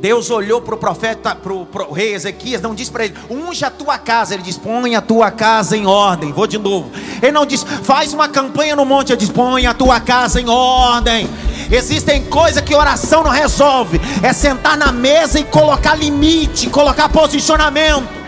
[0.01, 3.69] Deus olhou para o profeta, para o rei Ezequias, não disse para ele, unge a
[3.69, 6.33] tua casa, ele diz, põe a tua casa em ordem.
[6.33, 6.91] Vou de novo.
[7.21, 10.49] Ele não diz, faz uma campanha no monte, ele diz, põe a tua casa em
[10.49, 11.29] ordem.
[11.71, 18.18] Existem coisas que oração não resolve, é sentar na mesa e colocar limite, colocar posicionamento.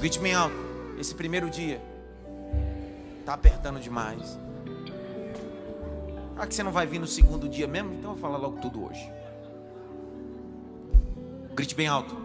[0.00, 0.56] Grite bem alto,
[0.98, 1.78] esse primeiro dia
[3.18, 4.38] está apertando demais.
[6.38, 7.92] Ah, que você não vai vir no segundo dia mesmo?
[7.92, 9.12] Então eu vou falar logo tudo hoje.
[11.54, 12.16] Grite bem alto.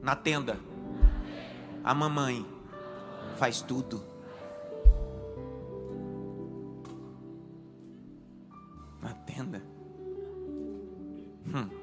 [0.00, 0.58] Na tenda,
[1.84, 2.46] a mamãe
[3.36, 4.02] faz tudo.
[9.02, 9.62] Na tenda.
[11.46, 11.81] Hum.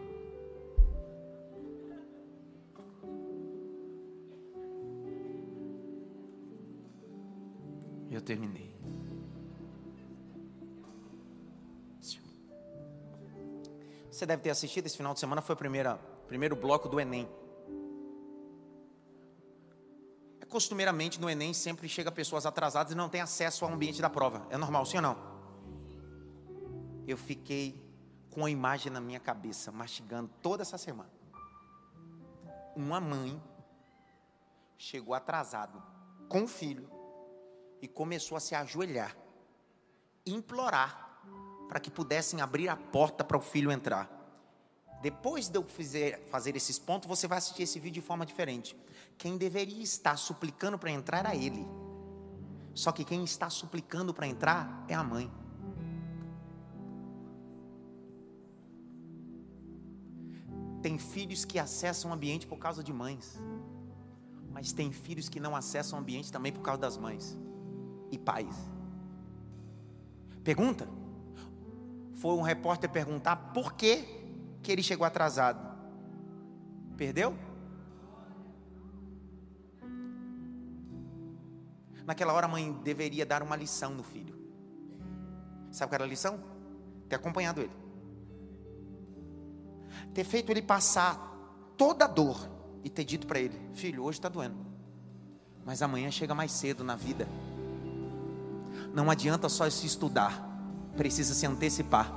[8.10, 8.76] Eu terminei.
[14.20, 15.98] Você deve ter assistido esse final de semana, foi o primeiro,
[16.28, 17.30] primeiro bloco do Enem.
[20.42, 24.10] É costumeiramente no Enem sempre chega pessoas atrasadas e não tem acesso ao ambiente da
[24.10, 24.46] prova.
[24.50, 25.18] É normal, sim ou não?
[27.08, 27.82] Eu fiquei
[28.32, 31.10] com a imagem na minha cabeça, mastigando toda essa semana.
[32.76, 33.42] Uma mãe
[34.78, 35.82] chegou atrasado
[36.28, 36.99] com o filho
[37.82, 39.16] e começou a se ajoelhar,
[40.26, 41.10] implorar
[41.68, 44.10] para que pudessem abrir a porta para o filho entrar.
[45.02, 48.76] Depois de eu fizer, fazer esses pontos, você vai assistir esse vídeo de forma diferente.
[49.18, 51.66] Quem deveria estar suplicando para entrar era ele.
[52.74, 55.32] Só que quem está suplicando para entrar é a mãe.
[60.82, 63.40] Tem filhos que acessam o ambiente por causa de mães.
[64.52, 67.38] Mas tem filhos que não acessam o ambiente também por causa das mães
[68.12, 68.56] e pais.
[70.44, 70.88] Pergunta:
[72.16, 74.04] foi um repórter perguntar por que,
[74.62, 75.68] que ele chegou atrasado.
[76.98, 77.34] Perdeu?
[82.06, 84.36] Naquela hora a mãe deveria dar uma lição no filho.
[85.72, 86.44] Sabe qual era a lição?
[87.08, 87.72] Ter acompanhado ele.
[90.14, 91.18] Ter feito ele passar
[91.78, 92.50] toda a dor
[92.84, 94.58] e ter dito para ele: Filho, hoje está doendo,
[95.64, 97.28] mas amanhã chega mais cedo na vida.
[98.94, 100.50] Não adianta só se estudar
[101.00, 102.12] precisa se antecipar.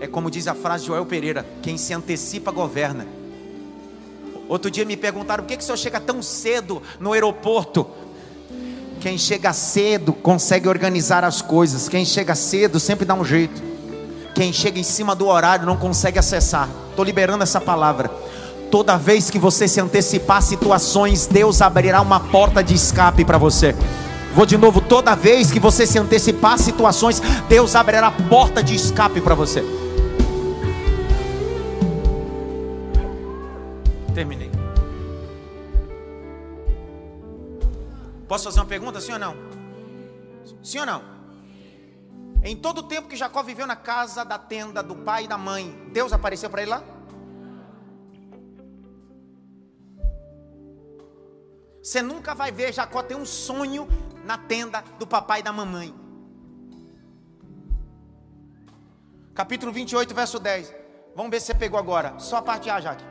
[0.00, 3.06] É como diz a frase de Joel Pereira: quem se antecipa governa.
[4.48, 7.86] Outro dia me perguntaram por que, que o senhor chega tão cedo no aeroporto.
[9.00, 11.90] Quem chega cedo consegue organizar as coisas.
[11.90, 13.62] Quem chega cedo sempre dá um jeito.
[14.34, 16.70] Quem chega em cima do horário não consegue acessar.
[16.88, 18.10] Estou liberando essa palavra.
[18.70, 23.74] Toda vez que você se antecipar situações, Deus abrirá uma porta de escape para você.
[24.34, 28.62] Vou de novo, toda vez que você se antecipar a situações, Deus abrirá a porta
[28.62, 29.64] de escape para você.
[34.14, 34.50] Terminei.
[38.28, 39.34] Posso fazer uma pergunta, sim ou não?
[40.62, 41.02] Sim ou não?
[42.44, 45.36] Em todo o tempo que Jacó viveu na casa da tenda do pai e da
[45.38, 46.82] mãe, Deus apareceu para ele lá?
[51.82, 53.88] Você nunca vai ver Jacó ter um sonho
[54.28, 55.94] na tenda do papai e da mamãe.
[59.34, 60.74] Capítulo 28, verso 10.
[61.16, 62.18] Vamos ver se você pegou agora.
[62.18, 63.02] Só a parte A, Jaque.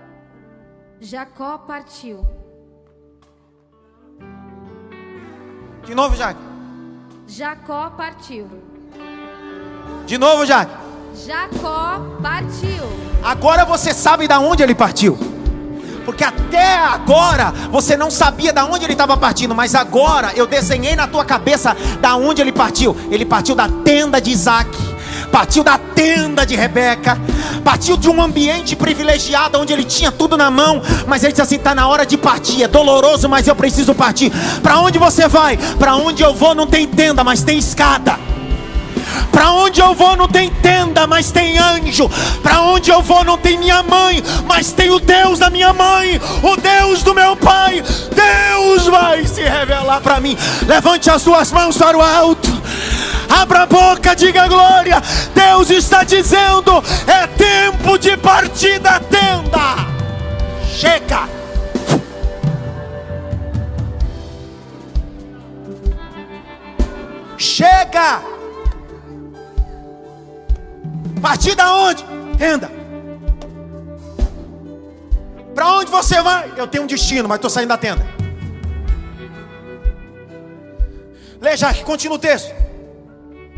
[1.02, 2.24] Jacó partiu.
[5.84, 6.40] De novo, Jaque.
[7.26, 8.48] Jacó partiu.
[10.06, 10.72] De novo, Jaque.
[11.16, 12.84] Jacó partiu.
[13.24, 15.18] Agora você sabe da onde ele partiu
[16.08, 20.96] porque até agora você não sabia da onde ele estava partindo, mas agora eu desenhei
[20.96, 22.96] na tua cabeça da onde ele partiu.
[23.12, 24.70] Ele partiu da tenda de Isaac
[25.32, 27.20] partiu da tenda de Rebeca,
[27.64, 31.56] partiu de um ambiente privilegiado onde ele tinha tudo na mão, mas ele disse assim:
[31.56, 34.32] está na hora de partir, é doloroso, mas eu preciso partir.
[34.64, 35.58] Para onde você vai?
[35.78, 38.18] Para onde eu vou não tem tenda, mas tem escada.
[39.38, 42.10] Para onde eu vou não tem tenda, mas tem anjo.
[42.42, 46.20] Para onde eu vou não tem minha mãe, mas tem o Deus da minha mãe,
[46.42, 47.84] o Deus do meu pai.
[48.16, 50.36] Deus vai se revelar para mim.
[50.66, 52.50] Levante as suas mãos para o alto.
[53.30, 55.04] Abra a boca, diga glória.
[55.36, 59.86] Deus está dizendo: é tempo de partir da tenda.
[60.68, 61.30] Chega.
[67.38, 68.37] Chega.
[71.22, 72.04] Partir da onde?
[72.38, 72.72] Tenda.
[75.54, 76.54] Para onde você vai?
[76.56, 78.06] Eu tenho um destino, mas estou saindo da tenda.
[81.42, 82.54] Lê, Jaque, continua o texto.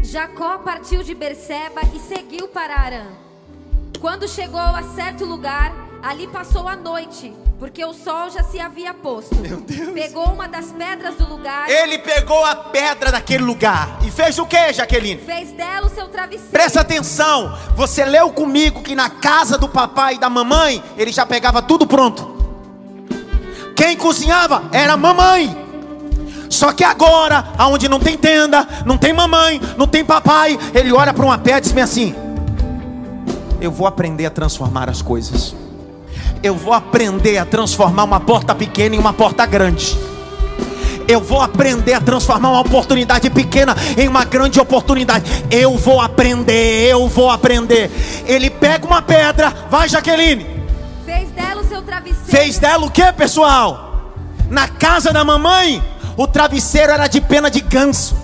[0.02, 3.06] Jacó partiu de Berseba e seguiu para Arã.
[4.00, 8.94] Quando chegou a certo lugar, ali passou a noite, porque o sol já se havia
[8.94, 9.36] posto.
[9.36, 9.90] Meu Deus.
[9.90, 14.46] Pegou uma das pedras do lugar, Ele pegou a pedra daquele lugar e fez o
[14.46, 15.20] que, Jaqueline?
[15.22, 16.52] fez dela o seu travesseiro.
[16.52, 21.26] Presta atenção, você leu comigo que na casa do papai e da mamãe, ele já
[21.26, 22.40] pegava tudo pronto.
[23.76, 25.68] Quem cozinhava era a mamãe.
[26.50, 31.14] Só que agora, aonde não tem tenda, não tem mamãe, não tem papai, ele olha
[31.14, 32.16] para uma pedra e diz assim:
[33.62, 35.56] Eu vou aprender a transformar as coisas.
[36.42, 39.98] Eu vou aprender a transformar uma porta pequena em uma porta grande.
[41.08, 45.26] Eu vou aprender a transformar uma oportunidade pequena em uma grande oportunidade.
[45.52, 47.92] Eu vou aprender, eu vou aprender.
[48.26, 50.46] Ele pega uma pedra, vai Jaqueline.
[51.06, 52.26] Fez dela o seu travesseiro.
[52.26, 54.14] Fez dela o que, pessoal?
[54.50, 55.84] Na casa da mamãe,
[56.16, 58.16] o travesseiro era de pena de ganso.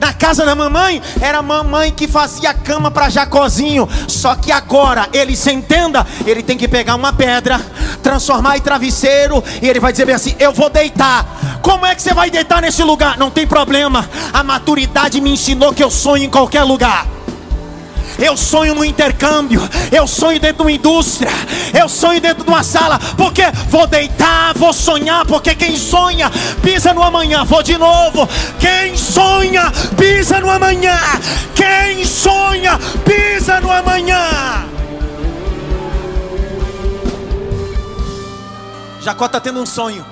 [0.00, 3.88] Na casa da mamãe, era a mamãe que fazia cama para Jacozinho.
[4.08, 7.60] Só que agora, ele se entenda, ele tem que pegar uma pedra,
[8.02, 11.24] transformar em travesseiro, e ele vai dizer bem assim: Eu vou deitar.
[11.62, 13.18] Como é que você vai deitar nesse lugar?
[13.18, 14.08] Não tem problema.
[14.32, 17.15] A maturidade me ensinou que eu sonho em qualquer lugar.
[18.18, 19.60] Eu sonho no intercâmbio,
[19.92, 21.30] eu sonho dentro de uma indústria,
[21.78, 26.30] eu sonho dentro de uma sala, porque vou deitar, vou sonhar, porque quem sonha
[26.62, 28.26] pisa no amanhã, vou de novo.
[28.58, 30.98] Quem sonha pisa no amanhã,
[31.54, 34.66] quem sonha pisa no amanhã.
[39.02, 40.04] Jacó está tendo um sonho.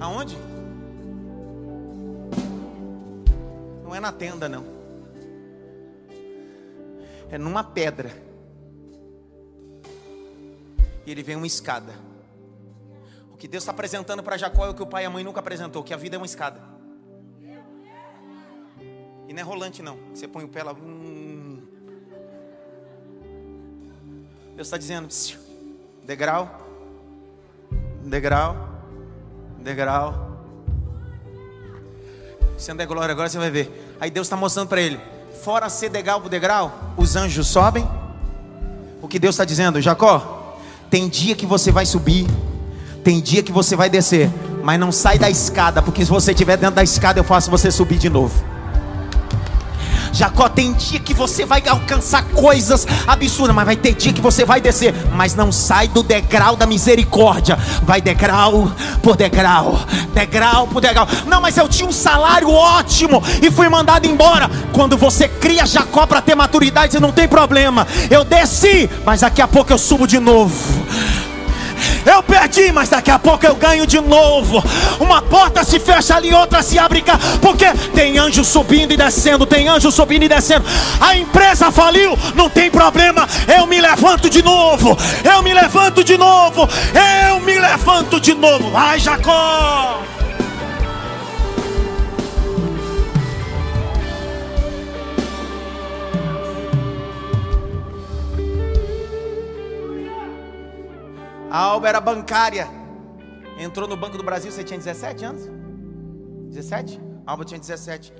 [0.00, 0.36] Aonde?
[3.84, 4.69] Não é na tenda, não
[7.30, 8.10] é numa pedra.
[11.06, 11.94] E ele vem uma escada.
[13.32, 15.24] O que Deus está apresentando para Jacó é o que o pai e a mãe
[15.24, 16.60] nunca apresentou, que a vida é uma escada.
[19.28, 19.96] E não é rolante não.
[20.12, 20.72] Você põe o pé lá.
[20.72, 21.62] Hum.
[24.56, 25.08] Deus está dizendo,
[26.04, 26.68] degrau,
[28.02, 28.56] degrau,
[29.58, 30.28] degrau.
[32.58, 33.96] Se não é glória, agora você vai ver.
[33.98, 35.00] Aí Deus está mostrando para ele
[35.42, 37.88] fora ser degrau por degrau, os anjos sobem.
[39.00, 40.58] O que Deus está dizendo, Jacó,
[40.90, 42.26] tem dia que você vai subir,
[43.02, 44.30] tem dia que você vai descer,
[44.62, 47.70] mas não sai da escada, porque se você estiver dentro da escada, eu faço você
[47.70, 48.49] subir de novo.
[50.12, 54.44] Jacó, tem dia que você vai alcançar coisas absurdas, mas vai ter dia que você
[54.44, 58.70] vai descer, mas não sai do degrau da misericórdia, vai degrau
[59.02, 59.78] por degrau,
[60.14, 61.06] degrau por degrau.
[61.26, 64.50] Não, mas eu tinha um salário ótimo e fui mandado embora.
[64.72, 67.86] Quando você cria Jacó para ter maturidade, não tem problema.
[68.10, 70.54] Eu desci, mas daqui a pouco eu subo de novo.
[72.04, 74.62] Eu perdi, mas daqui a pouco eu ganho de novo.
[74.98, 77.18] Uma porta se fecha ali, outra se abre cá.
[77.40, 80.64] Porque tem anjo subindo e descendo, tem anjo subindo e descendo.
[81.00, 83.28] A empresa faliu, não tem problema.
[83.46, 84.96] Eu me levanto de novo.
[85.24, 86.68] Eu me levanto de novo.
[87.28, 88.70] Eu me levanto de novo.
[88.70, 90.09] Vai, Jacó.
[101.50, 102.68] A Alba era bancária.
[103.58, 105.48] Entrou no Banco do Brasil, você tinha 17 anos?
[106.48, 107.00] 17?
[107.26, 108.12] A Alba tinha 17.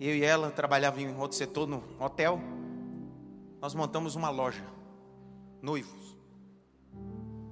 [0.00, 2.40] Eu e ela trabalhava em outro setor no hotel.
[3.60, 4.64] Nós montamos uma loja.
[5.60, 6.16] Noivos.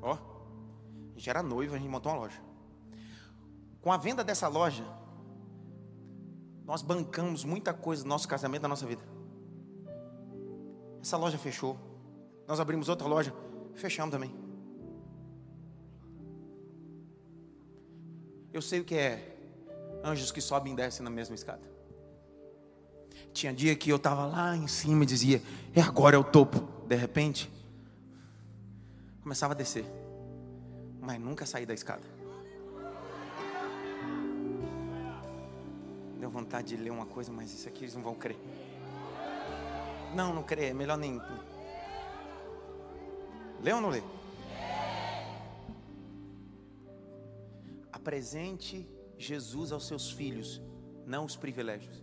[0.00, 0.12] Ó.
[0.14, 2.40] A gente era noivo, a gente montou uma loja.
[3.82, 4.84] Com a venda dessa loja,
[6.64, 9.02] nós bancamos muita coisa do nosso casamento, da nossa vida.
[11.02, 11.76] Essa loja fechou.
[12.46, 13.34] Nós abrimos outra loja,
[13.74, 14.32] fechamos também.
[18.52, 19.32] Eu sei o que é
[20.04, 21.62] Anjos que sobem e descem na mesma escada.
[23.32, 25.40] Tinha dia que eu estava lá em cima e dizia,
[25.74, 26.58] é agora é o topo.
[26.86, 27.50] De repente,
[29.22, 29.84] começava a descer.
[31.00, 32.02] Mas nunca saí da escada.
[36.18, 38.36] Deu vontade de ler uma coisa, mas isso aqui eles não vão crer.
[40.14, 41.20] Não, não crer, é melhor nem.
[43.62, 44.02] Lê ou não lê?
[47.90, 50.60] Apresente Jesus aos seus filhos,
[51.06, 52.02] não os privilégios.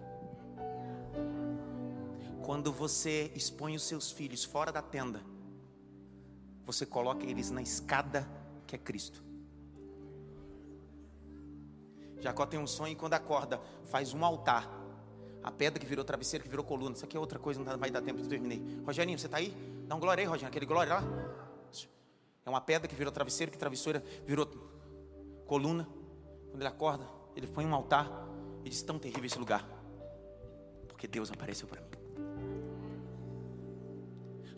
[2.45, 5.21] Quando você expõe os seus filhos fora da tenda,
[6.63, 8.27] você coloca eles na escada
[8.65, 9.23] que é Cristo.
[12.19, 14.78] Jacó tem um sonho e quando acorda, faz um altar.
[15.43, 16.95] A pedra que virou travesseiro, que virou coluna.
[16.95, 18.61] Isso aqui é outra coisa, não vai dar tempo de terminei.
[18.85, 19.53] Rogerinho, você está aí?
[19.87, 20.49] Dá um glória aí, Rogerinho.
[20.49, 21.03] Aquele glória lá.
[22.45, 24.45] É uma pedra que virou travesseiro, que travesseira virou
[25.45, 25.87] coluna.
[26.49, 28.09] Quando ele acorda, ele põe um altar
[28.65, 29.67] e diz: Tão terrível esse lugar.
[30.87, 31.89] Porque Deus apareceu para mim.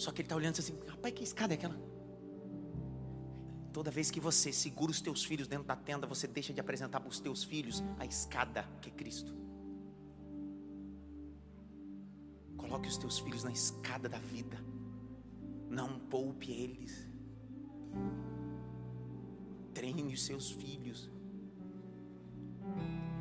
[0.02, 1.80] Só que ele está olhando assim, rapaz, que escada é aquela?
[3.72, 7.00] Toda vez que você segura os teus filhos dentro da tenda, você deixa de apresentar
[7.00, 9.41] para os teus filhos a escada que é Cristo.
[12.62, 14.58] Coloque os teus filhos na escada da vida.
[15.70, 17.08] Não poupe eles.
[19.74, 21.10] Treine os seus filhos.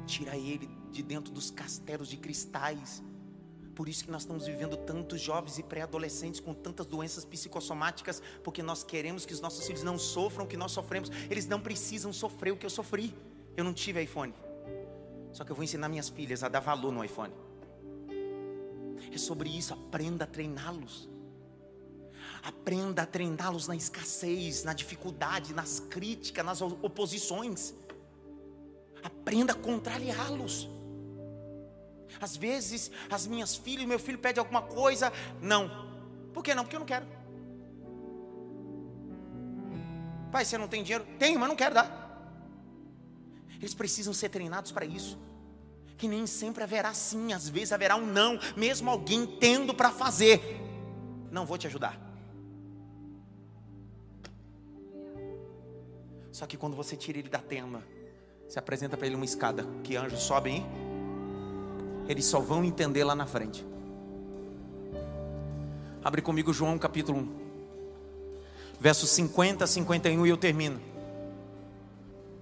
[0.06, 3.02] Tira ele de dentro dos castelos de cristais
[3.80, 8.62] por isso que nós estamos vivendo tantos jovens e pré-adolescentes com tantas doenças psicossomáticas, porque
[8.62, 11.10] nós queremos que os nossos filhos não sofram o que nós sofremos.
[11.30, 13.14] Eles não precisam sofrer o que eu sofri.
[13.56, 14.34] Eu não tive iPhone.
[15.32, 17.32] Só que eu vou ensinar minhas filhas a dar valor no iPhone.
[19.10, 21.08] É sobre isso, aprenda a treiná-los.
[22.42, 27.74] Aprenda a treiná-los na escassez, na dificuldade, nas críticas, nas oposições.
[29.02, 30.68] Aprenda a contrariá-los.
[32.20, 35.68] Às vezes, as minhas filhas, meu filho pede alguma coisa, não.
[36.32, 36.64] Por que não?
[36.64, 37.06] Porque eu não quero.
[40.30, 41.06] Pai, você não tem dinheiro?
[41.18, 42.00] Tenho, mas não quero dar.
[43.58, 45.18] Eles precisam ser treinados para isso.
[46.00, 50.58] Que nem sempre haverá sim, às vezes haverá um não, mesmo alguém tendo para fazer.
[51.30, 52.00] Não vou te ajudar.
[56.32, 57.82] Só que quando você tira ele da tenda,
[58.48, 60.66] você apresenta para ele uma escada que anjos sobem,
[62.08, 63.62] eles só vão entender lá na frente.
[66.02, 67.28] Abre comigo João capítulo 1,
[68.80, 70.80] versos 50 a 51 e eu termino.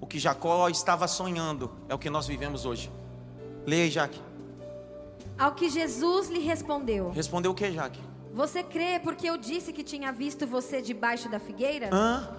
[0.01, 2.89] O que Jacó estava sonhando é o que nós vivemos hoje.
[3.69, 4.19] Leia aí, Jaque.
[5.39, 8.01] Ao que Jesus lhe respondeu: Respondeu o que, Jaque?
[8.33, 11.91] Você crê porque eu disse que tinha visto você debaixo da figueira?
[11.93, 12.31] Hã?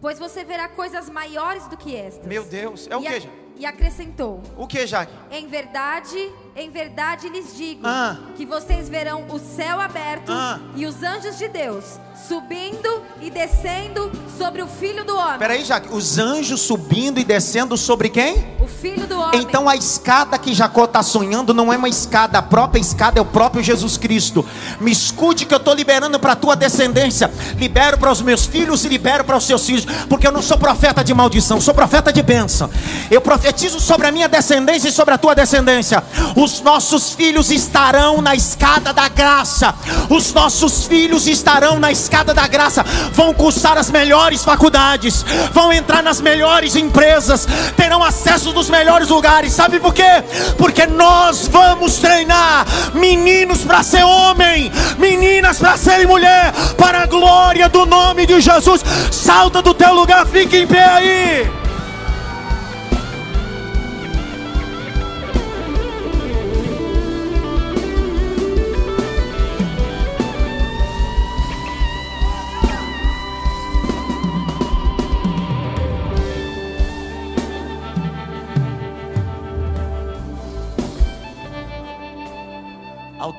[0.00, 2.26] Pois você verá coisas maiores do que estas.
[2.26, 3.28] Meu Deus, é o que, Jaque?
[3.58, 5.12] e acrescentou: O que, Jaque?
[5.30, 6.16] Em verdade,
[6.56, 8.16] em verdade lhes digo Ah.
[8.34, 10.58] que vocês verão o céu aberto Ah.
[10.74, 15.38] e os anjos de Deus subindo e descendo sobre o filho do homem.
[15.38, 18.56] Peraí, Jaque, os anjos subindo e descendo sobre quem?
[18.60, 19.40] O filho do homem.
[19.40, 23.22] Então a escada que Jacó está sonhando não é uma escada, a própria escada é
[23.22, 24.44] o próprio Jesus Cristo.
[24.80, 27.30] Me escute que eu estou liberando para a tua descendência.
[27.56, 30.58] Libero para os meus filhos e libero para os seus filhos, porque eu não sou
[30.58, 32.70] profeta de maldição, sou profeta de bênção.
[33.10, 36.04] Eu profetizo sobre a minha descendência e sobre a tua descendência.
[36.36, 39.74] Os nossos filhos estarão na escada da graça.
[40.10, 42.84] Os nossos filhos estarão na escada da graça.
[43.12, 49.52] Vão cursar as melhores faculdades, vão entrar nas melhores empresas, terão acesso dos melhores lugares.
[49.52, 50.24] Sabe por quê?
[50.56, 57.68] Porque nós vamos treinar meninos para ser homem, meninas para serem mulher, para a glória
[57.68, 58.82] do nome de Jesus.
[59.10, 61.67] Salta do teu lugar, fique em pé aí.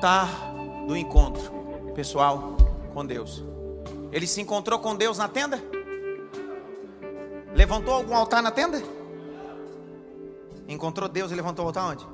[0.00, 0.54] Altar
[0.86, 2.56] do encontro pessoal
[2.94, 3.44] com Deus.
[4.10, 5.62] Ele se encontrou com Deus na tenda?
[7.54, 8.82] Levantou algum altar na tenda?
[10.66, 12.06] Encontrou Deus e levantou o altar onde?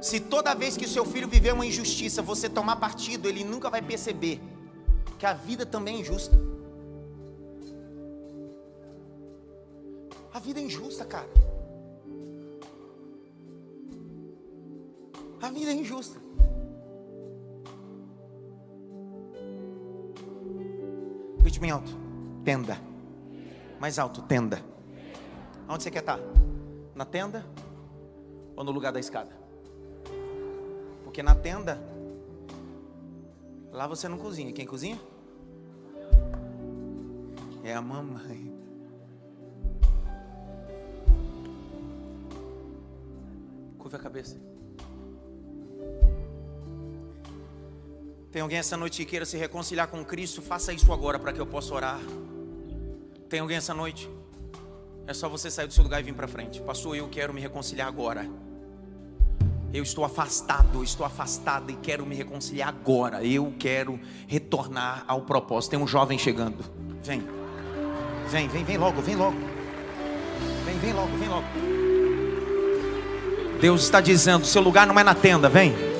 [0.00, 3.68] Se toda vez que o seu filho viver uma injustiça, você tomar partido, ele nunca
[3.68, 4.40] vai perceber
[5.18, 6.40] que a vida também é injusta.
[10.32, 11.26] A vida é injusta, cara.
[15.44, 16.18] A vida é injusta.
[21.42, 21.92] Grite bem alto.
[22.42, 22.78] Tenda.
[23.78, 24.64] Mais alto, tenda.
[25.68, 26.18] Onde você quer estar?
[26.94, 27.44] Na tenda
[28.56, 29.32] ou no lugar da escada?
[31.04, 31.78] Porque na tenda,
[33.70, 34.50] lá você não cozinha.
[34.50, 34.98] Quem cozinha?
[37.62, 38.50] É a mamãe.
[43.76, 44.53] Curva a cabeça.
[48.34, 50.42] Tem alguém essa noite que queira se reconciliar com Cristo?
[50.42, 52.00] Faça isso agora para que eu possa orar.
[53.28, 54.10] Tem alguém essa noite?
[55.06, 56.60] É só você sair do seu lugar e vir para frente.
[56.60, 58.28] Pastor, eu quero me reconciliar agora.
[59.72, 63.24] Eu estou afastado, estou afastado e quero me reconciliar agora.
[63.24, 65.70] Eu quero retornar ao propósito.
[65.70, 66.64] Tem um jovem chegando.
[67.04, 67.22] Vem.
[68.30, 69.38] Vem, vem, vem logo, vem logo.
[70.64, 71.46] Vem, vem logo, vem logo.
[73.60, 75.93] Deus está dizendo: seu lugar não é na tenda, vem.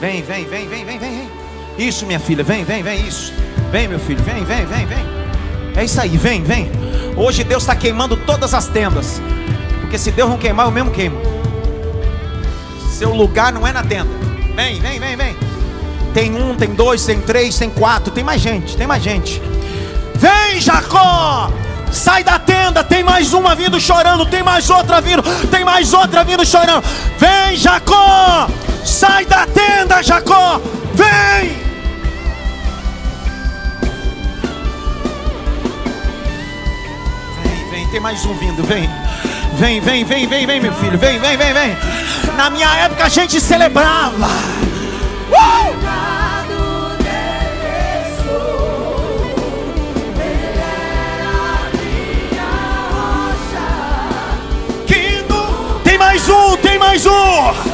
[0.00, 1.28] Vem, vem, vem, vem, vem, vem.
[1.76, 3.32] Isso, minha filha, vem, vem, vem, isso.
[3.72, 5.06] Vem, meu filho, vem, vem, vem, vem.
[5.76, 6.70] É isso aí, vem, vem.
[7.16, 9.20] Hoje Deus está queimando todas as tendas.
[9.80, 11.20] Porque se Deus não queimar, eu mesmo queimo.
[12.90, 14.10] Seu lugar não é na tenda.
[14.54, 15.36] Vem, vem, vem, vem.
[16.14, 19.42] Tem um, tem dois, tem três, tem quatro, tem mais gente, tem mais gente.
[20.14, 21.50] Vem, Jacó!
[21.90, 26.22] Sai da tenda, tem mais uma vindo chorando, tem mais outra vindo, tem mais outra
[26.22, 26.84] vindo chorando.
[27.18, 28.48] Vem, Jacó!
[28.88, 30.58] Sai da tenda, Jacó!
[30.94, 31.50] Vem!
[37.42, 38.88] Vem, vem, tem mais um vindo, vem.
[39.58, 41.76] Vem, vem, vem, vem, vem, meu filho, vem, vem, vem, vem.
[42.34, 44.26] Na minha época a gente celebrava.
[45.30, 45.88] Uh!
[56.18, 57.67] Mais um, tem mais um.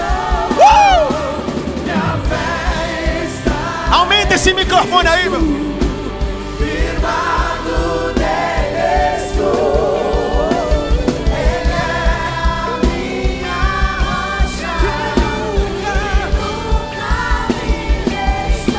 [3.94, 5.38] Aumenta esse microfone aí, meu.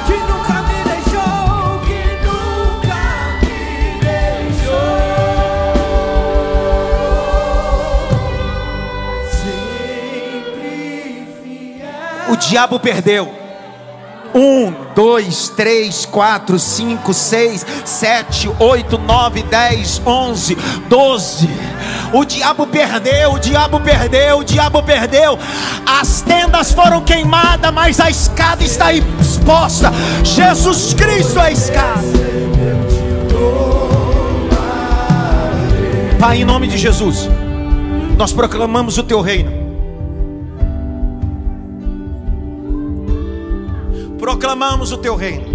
[0.06, 3.02] Que nunca me deixou, que nunca
[3.42, 3.58] me
[4.02, 4.98] deixou.
[9.32, 12.34] Sempre fiel.
[12.34, 13.32] O diabo perdeu.
[14.34, 20.56] Um, dois, três, quatro, cinco, seis, sete, oito, nove, dez, onze,
[20.88, 21.50] doze.
[22.14, 25.38] O diabo perdeu, o diabo perdeu, o diabo perdeu.
[25.86, 29.92] As tendas foram queimadas, mas a escada está exposta.
[30.24, 32.16] Jesus Cristo é a escada.
[36.20, 37.30] Pai, em nome de Jesus,
[38.18, 39.65] nós proclamamos o teu reino.
[44.26, 45.55] Proclamamos o teu reino.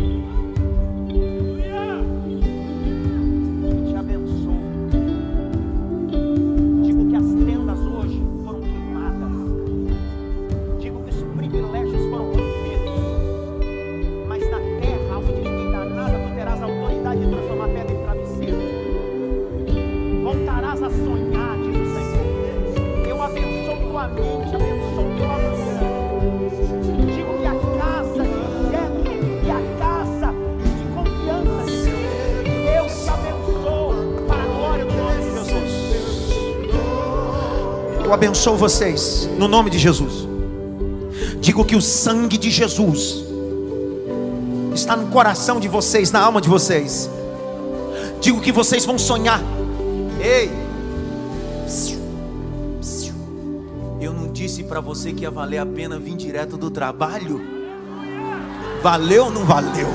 [38.21, 40.29] Abençoo vocês no nome de Jesus.
[41.41, 43.25] Digo que o sangue de Jesus
[44.75, 47.09] está no coração de vocês, na alma de vocês.
[48.21, 49.41] Digo que vocês vão sonhar.
[50.21, 50.51] Ei!
[53.99, 57.41] Eu não disse para você que ia valer a pena vir direto do trabalho?
[58.83, 59.89] Valeu ou não valeu?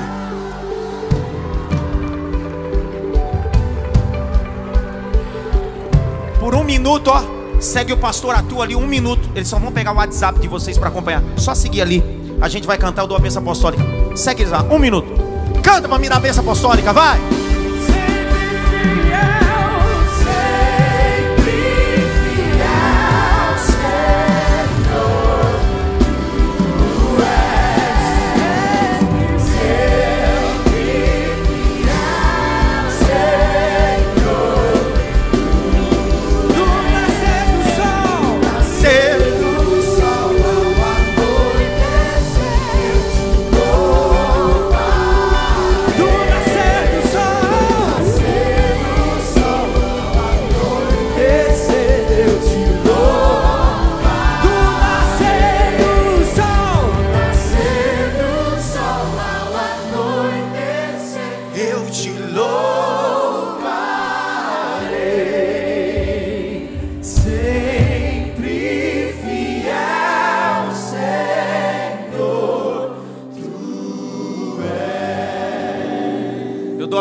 [6.40, 9.28] Por um minuto, ó, segue o pastor Atu ali um minuto.
[9.34, 11.22] Eles só vão pegar o WhatsApp de vocês para acompanhar.
[11.36, 12.02] Só seguir ali.
[12.40, 13.82] A gente vai cantar o do a bênção apostólica.
[14.14, 15.08] Segue eles lá, um minuto.
[15.62, 17.18] Canta para mim da bênção apostólica, vai!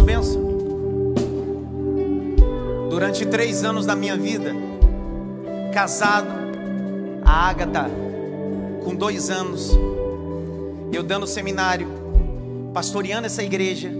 [0.02, 0.42] Benção.
[2.90, 4.54] Durante três anos da minha vida,
[5.74, 6.28] casado,
[7.24, 7.90] a Ágata,
[8.84, 9.72] com dois anos,
[10.92, 11.88] eu dando seminário,
[12.74, 13.92] pastoreando essa igreja,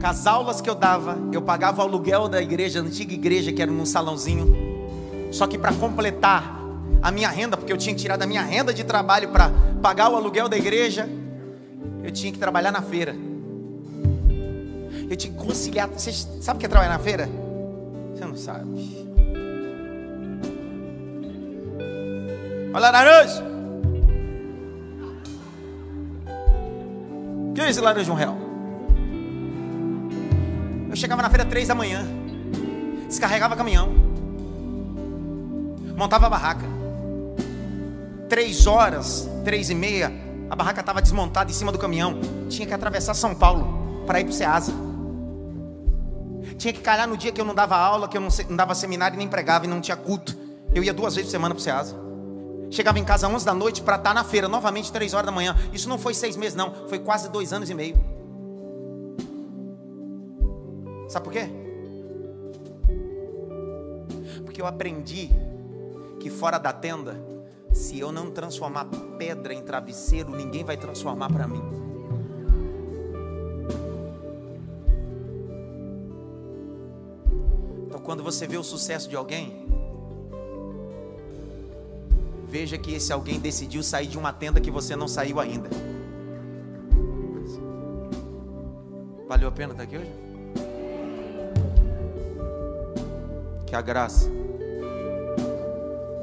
[0.00, 3.52] com as aulas que eu dava, eu pagava o aluguel da igreja, a antiga igreja,
[3.52, 4.54] que era num salãozinho.
[5.32, 6.58] Só que para completar
[7.02, 9.50] a minha renda, porque eu tinha que tirar da minha renda de trabalho para
[9.82, 11.08] pagar o aluguel da igreja,
[12.04, 13.14] eu tinha que trabalhar na feira.
[15.08, 15.88] Eu tinha que conciliar.
[15.88, 17.28] Você sabe o que é trabalhar na feira?
[18.14, 19.08] Você não sabe.
[22.74, 23.44] Olha laranja.
[27.54, 28.36] Que é esse laranja um real?
[30.90, 32.06] Eu chegava na feira três da manhã,
[33.06, 33.88] descarregava caminhão,
[35.96, 36.64] montava a barraca.
[38.28, 40.12] Três horas, três e meia,
[40.50, 42.20] a barraca estava desmontada em cima do caminhão.
[42.48, 44.87] Tinha que atravessar São Paulo para ir para o Ceasa.
[46.58, 48.74] Tinha que calhar no dia que eu não dava aula, que eu não, não dava
[48.74, 50.36] seminário nem pregava e não tinha culto.
[50.74, 51.96] Eu ia duas vezes por semana para o Ceasa.
[52.68, 55.32] Chegava em casa às 11 da noite para estar na feira, novamente três horas da
[55.32, 55.56] manhã.
[55.72, 56.88] Isso não foi seis meses, não.
[56.88, 57.96] Foi quase dois anos e meio.
[61.08, 61.48] Sabe por quê?
[64.44, 65.30] Porque eu aprendi
[66.18, 67.16] que fora da tenda,
[67.72, 68.86] se eu não transformar
[69.16, 71.87] pedra em travesseiro, ninguém vai transformar para mim.
[78.08, 79.66] Quando você vê o sucesso de alguém,
[82.48, 85.68] veja que esse alguém decidiu sair de uma tenda que você não saiu ainda.
[89.28, 90.10] Valeu a pena estar aqui hoje?
[93.66, 94.30] Que a graça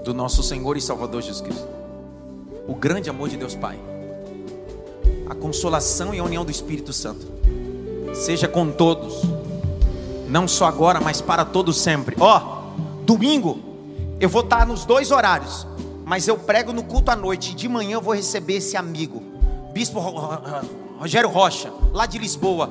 [0.03, 1.67] do nosso Senhor e Salvador Jesus Cristo,
[2.67, 3.79] o grande amor de Deus Pai,
[5.29, 7.27] a consolação e a união do Espírito Santo,
[8.11, 9.34] seja com todos,
[10.27, 12.15] não só agora, mas para todos sempre.
[12.19, 13.59] Ó, oh, domingo
[14.19, 15.67] eu vou estar nos dois horários,
[16.05, 19.21] mas eu prego no culto à noite e de manhã eu vou receber esse amigo,
[19.73, 19.99] Bispo
[20.97, 22.69] Rogério Rocha, lá de Lisboa,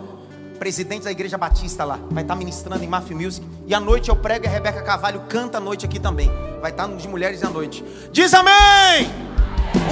[0.58, 3.46] presidente da Igreja Batista lá, vai estar ministrando em Mafia Music.
[3.66, 6.30] E à noite eu prego e a Rebeca Carvalho canta à noite aqui também.
[6.60, 7.84] Vai estar nos Mulheres à Noite.
[8.10, 9.10] Diz amém!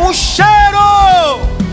[0.00, 1.71] Um cheiro!